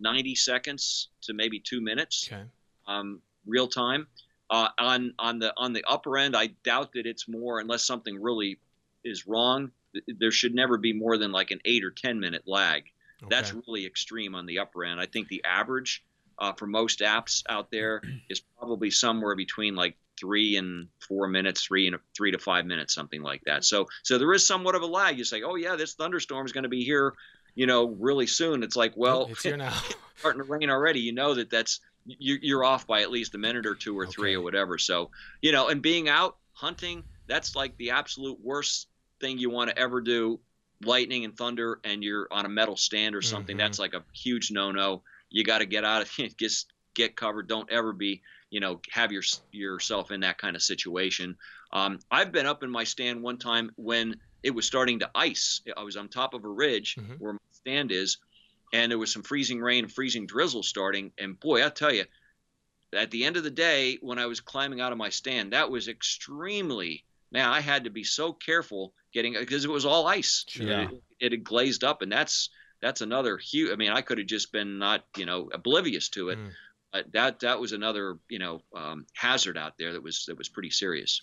[0.00, 2.42] 90 seconds to maybe two minutes, okay.
[2.86, 4.06] um, real time.
[4.50, 8.20] Uh, on on the on the upper end, I doubt that it's more unless something
[8.20, 8.58] really
[9.02, 9.70] is wrong.
[10.06, 12.84] There should never be more than like an eight or ten minute lag.
[13.22, 13.28] Okay.
[13.30, 15.00] That's really extreme on the upper end.
[15.00, 16.04] I think the average
[16.38, 21.64] uh, for most apps out there is probably somewhere between like three and four minutes,
[21.64, 23.64] three and three to five minutes, something like that.
[23.64, 25.18] So, so there is somewhat of a lag.
[25.18, 27.14] You say, oh yeah, this thunderstorm is going to be here,
[27.54, 28.62] you know, really soon.
[28.62, 29.76] It's like, well, it's here now.
[30.16, 31.00] starting to rain already.
[31.00, 34.12] You know that that's you're off by at least a minute or two or okay.
[34.12, 34.78] three or whatever.
[34.78, 35.10] So,
[35.40, 38.88] you know, and being out hunting, that's like the absolute worst
[39.20, 40.40] thing you want to ever do.
[40.84, 43.54] Lightning and thunder, and you're on a metal stand or something.
[43.54, 43.64] Mm-hmm.
[43.64, 45.02] That's like a huge no-no
[45.32, 47.48] you got to get out of just get covered.
[47.48, 51.36] Don't ever be, you know, have your yourself in that kind of situation.
[51.72, 55.62] Um, I've been up in my stand one time when it was starting to ice.
[55.76, 57.14] I was on top of a ridge mm-hmm.
[57.14, 58.18] where my stand is,
[58.72, 61.12] and there was some freezing rain, freezing drizzle starting.
[61.18, 62.04] And boy, I tell you,
[62.92, 65.70] at the end of the day, when I was climbing out of my stand, that
[65.70, 67.04] was extremely.
[67.30, 70.44] Man, I had to be so careful getting because it was all ice.
[70.54, 70.82] Yeah.
[70.82, 72.50] It, it had glazed up, and that's
[72.82, 73.72] that's another huge.
[73.72, 76.38] I mean, I could have just been not you know oblivious to it.
[76.38, 76.50] Mm.
[76.92, 80.48] But that that was another you know um, hazard out there that was that was
[80.48, 81.22] pretty serious.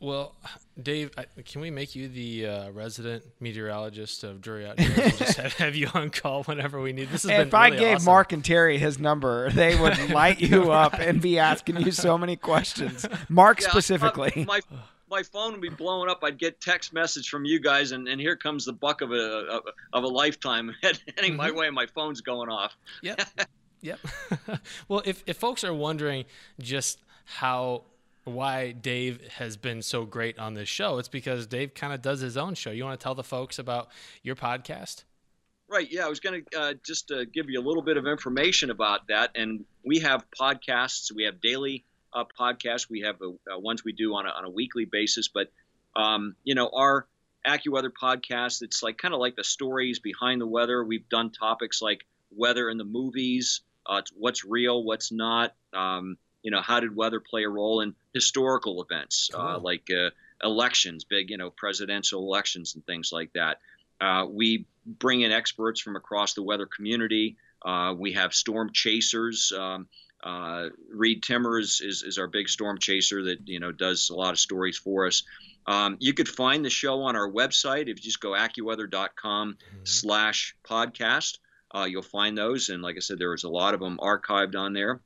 [0.00, 0.34] Well,
[0.82, 1.12] Dave,
[1.46, 5.18] can we make you the uh, resident meteorologist of Drury Outdoors?
[5.18, 7.08] just have, have, you on call whenever we need.
[7.08, 8.04] This has if I really gave awesome.
[8.04, 12.18] Mark and Terry his number, they would light you up and be asking you so
[12.18, 13.06] many questions.
[13.30, 14.44] Mark yeah, specifically.
[14.46, 14.60] My,
[15.12, 16.20] my phone would be blowing up.
[16.24, 19.60] I'd get text message from you guys, and, and here comes the buck of a
[19.92, 21.36] of a lifetime heading mm-hmm.
[21.36, 22.74] my way, and my phone's going off.
[23.02, 23.20] Yep.
[23.82, 24.00] yep.
[24.88, 26.24] well, if if folks are wondering
[26.58, 27.84] just how
[28.24, 30.98] why Dave has been so great on this show.
[30.98, 32.70] It's because Dave kind of does his own show.
[32.70, 33.88] You want to tell the folks about
[34.22, 35.02] your podcast?
[35.68, 35.88] Right.
[35.90, 38.70] Yeah, I was going to uh, just uh, give you a little bit of information
[38.70, 39.30] about that.
[39.34, 41.10] And we have podcasts.
[41.12, 41.84] We have daily
[42.14, 42.88] uh, podcasts.
[42.88, 45.28] We have uh, ones we do on a, on a weekly basis.
[45.28, 45.50] But
[45.94, 47.06] um, you know, our
[47.46, 50.84] AccuWeather podcast, it's like kind of like the stories behind the weather.
[50.84, 52.00] We've done topics like
[52.30, 55.54] weather in the movies, uh, what's real, what's not.
[55.72, 59.60] Um, you know, how did weather play a role in historical events uh, cool.
[59.60, 60.10] like uh,
[60.42, 63.60] elections, big, you know, presidential elections and things like that.
[64.00, 67.36] Uh, we bring in experts from across the weather community.
[67.64, 69.52] Uh, we have storm chasers.
[69.56, 69.86] Um,
[70.22, 74.30] uh, Reed Timmers is, is our big storm chaser that you know does a lot
[74.30, 75.22] of stories for us.
[75.66, 79.78] Um, you could find the show on our website if you just go accuweather.com mm-hmm.
[79.84, 81.38] slash podcast.
[81.74, 84.72] Uh, you'll find those, and like I said, there's a lot of them archived on
[84.72, 85.00] there.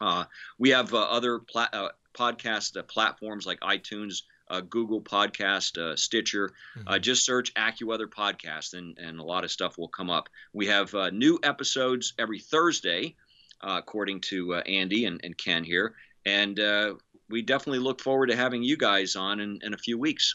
[0.00, 0.24] Uh,
[0.58, 6.52] we have uh, other pla- uh, podcast uh, platforms like iTunes, uh, Google Podcast, Stitcher.
[6.76, 7.00] Mm-hmm.
[7.00, 10.28] just search AccuWeather Podcast, and, and a lot of stuff will come up.
[10.52, 13.14] We have new episodes every Thursday,
[13.62, 15.92] Uh, according to uh, Andy and, and Ken here.
[16.24, 16.94] And uh,
[17.28, 20.34] we definitely look forward to having you guys on in, in a few weeks.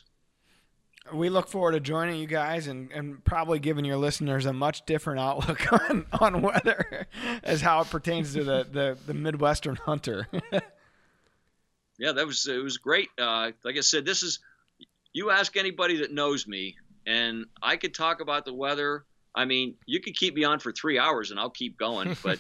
[1.12, 4.86] We look forward to joining you guys and, and probably giving your listeners a much
[4.86, 7.08] different outlook on, on weather
[7.44, 10.28] as how it pertains to the, the, the Midwestern hunter.
[12.00, 13.10] yeah, that was it was great.
[13.20, 14.40] Uh, like I said, this is
[15.14, 16.76] you ask anybody that knows me,
[17.08, 19.06] and I could talk about the weather.
[19.34, 22.40] I mean, you could keep me on for three hours and I'll keep going, but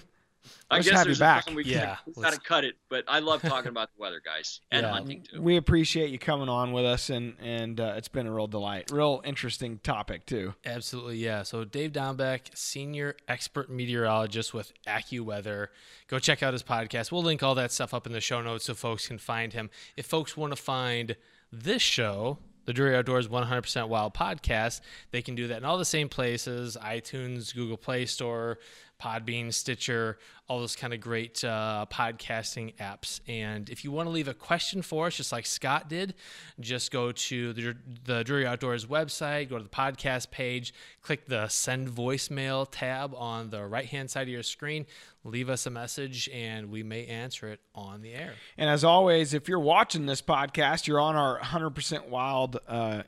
[0.70, 1.50] I guess there's back.
[1.54, 2.76] we yeah, got to cut it.
[2.89, 5.41] But I love talking about the weather, guys, and yeah, hunting too.
[5.41, 8.91] We appreciate you coming on with us, and and uh, it's been a real delight.
[8.91, 10.54] Real interesting topic too.
[10.66, 11.43] Absolutely, yeah.
[11.43, 15.68] So Dave Dombek, senior expert meteorologist with AccuWeather.
[16.08, 17.12] Go check out his podcast.
[17.12, 19.70] We'll link all that stuff up in the show notes so folks can find him.
[19.98, 21.16] If folks want to find
[21.52, 24.82] this show, the Drury Outdoors 100% Wild podcast,
[25.12, 28.60] they can do that in all the same places iTunes, Google Play Store,
[29.02, 30.18] Podbean, Stitcher,
[30.48, 33.20] all those kind of great uh, podcasting apps.
[33.28, 36.16] And if you want to leave a question for us, just like Scott did,
[36.60, 37.76] just go to the,
[38.06, 43.50] the Drury Outdoors website, go to the podcast page, click the send voicemail tab on
[43.50, 44.86] the right hand side of your screen,
[45.26, 48.34] leave us a message, and we may answer it on the air.
[48.58, 53.02] And as always, if you're watching this podcast, you're on our 100% Wild uh,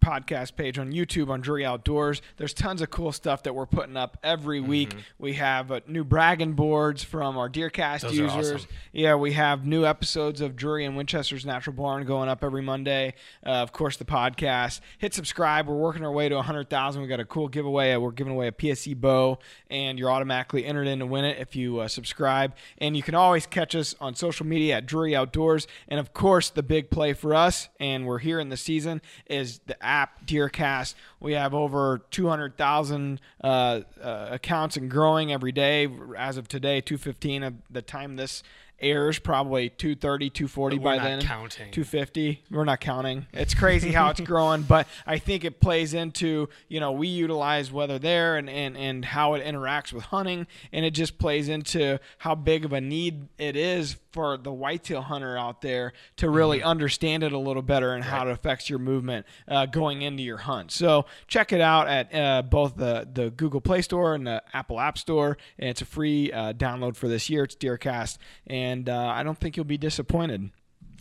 [0.00, 2.22] podcast page on YouTube on Drury Outdoors.
[2.38, 4.90] There's tons of cool stuff that we're putting up every week.
[4.90, 5.00] Mm-hmm.
[5.18, 8.52] We have uh, new bragging boards from our DeerCast Those users.
[8.52, 8.68] Awesome.
[8.92, 13.14] Yeah, we have new episodes of Drury and Winchester's Natural Barn going up every Monday.
[13.44, 14.80] Uh, of course, the podcast.
[14.96, 15.68] Hit subscribe.
[15.68, 17.02] We're working our way to 100,000.
[17.02, 17.94] We got a cool giveaway.
[17.96, 19.38] We're giving away a PSE bow,
[19.70, 22.54] and you're automatically entered in to win it if you uh, subscribe.
[22.78, 25.66] And you can always catch us on social media at Drury Outdoors.
[25.88, 29.60] And of course, the big play for us, and we're here in the season, is
[29.66, 30.94] the app DeerCast.
[31.20, 35.88] We have over 200,000 uh, uh, accounts and growing every day.
[36.16, 38.42] As of today, 215 of the time this
[38.80, 41.20] airs probably 230 240 by then.
[41.20, 41.70] counting.
[41.72, 43.26] 250 we're not counting.
[43.32, 47.72] It's crazy how it's growing but i think it plays into you know we utilize
[47.72, 51.98] weather there and, and and how it interacts with hunting and it just plays into
[52.18, 56.58] how big of a need it is for the whitetail hunter out there to really
[56.58, 56.68] mm-hmm.
[56.68, 58.10] understand it a little better and right.
[58.10, 62.12] how it affects your movement uh, going into your hunt so check it out at
[62.12, 65.86] uh, both the the google play store and the apple app store and it's a
[65.86, 69.78] free uh, download for this year it's deercast and uh, I don't think you'll be
[69.78, 70.50] disappointed.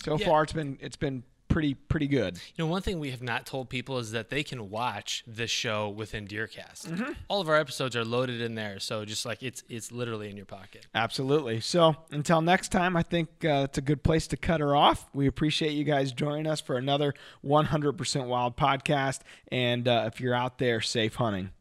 [0.04, 0.26] So yeah.
[0.26, 2.40] far, it's been it's been pretty pretty good.
[2.56, 5.52] You know, one thing we have not told people is that they can watch this
[5.52, 6.88] show within DeerCast.
[6.88, 7.12] Mm-hmm.
[7.28, 10.38] All of our episodes are loaded in there, so just like it's it's literally in
[10.38, 10.88] your pocket.
[10.94, 11.60] Absolutely.
[11.60, 15.08] So until next time, I think uh, it's a good place to cut her off.
[15.14, 17.14] We appreciate you guys joining us for another
[17.46, 19.22] 100% Wild podcast,
[19.52, 21.52] and uh, if you're out there, safe hunting.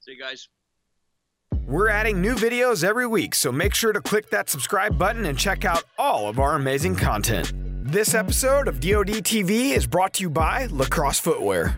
[0.00, 0.48] See you guys.
[1.66, 5.38] We're adding new videos every week, so make sure to click that subscribe button and
[5.38, 7.52] check out all of our amazing content.
[7.80, 11.76] This episode of DoD TV is brought to you by LaCrosse Footwear.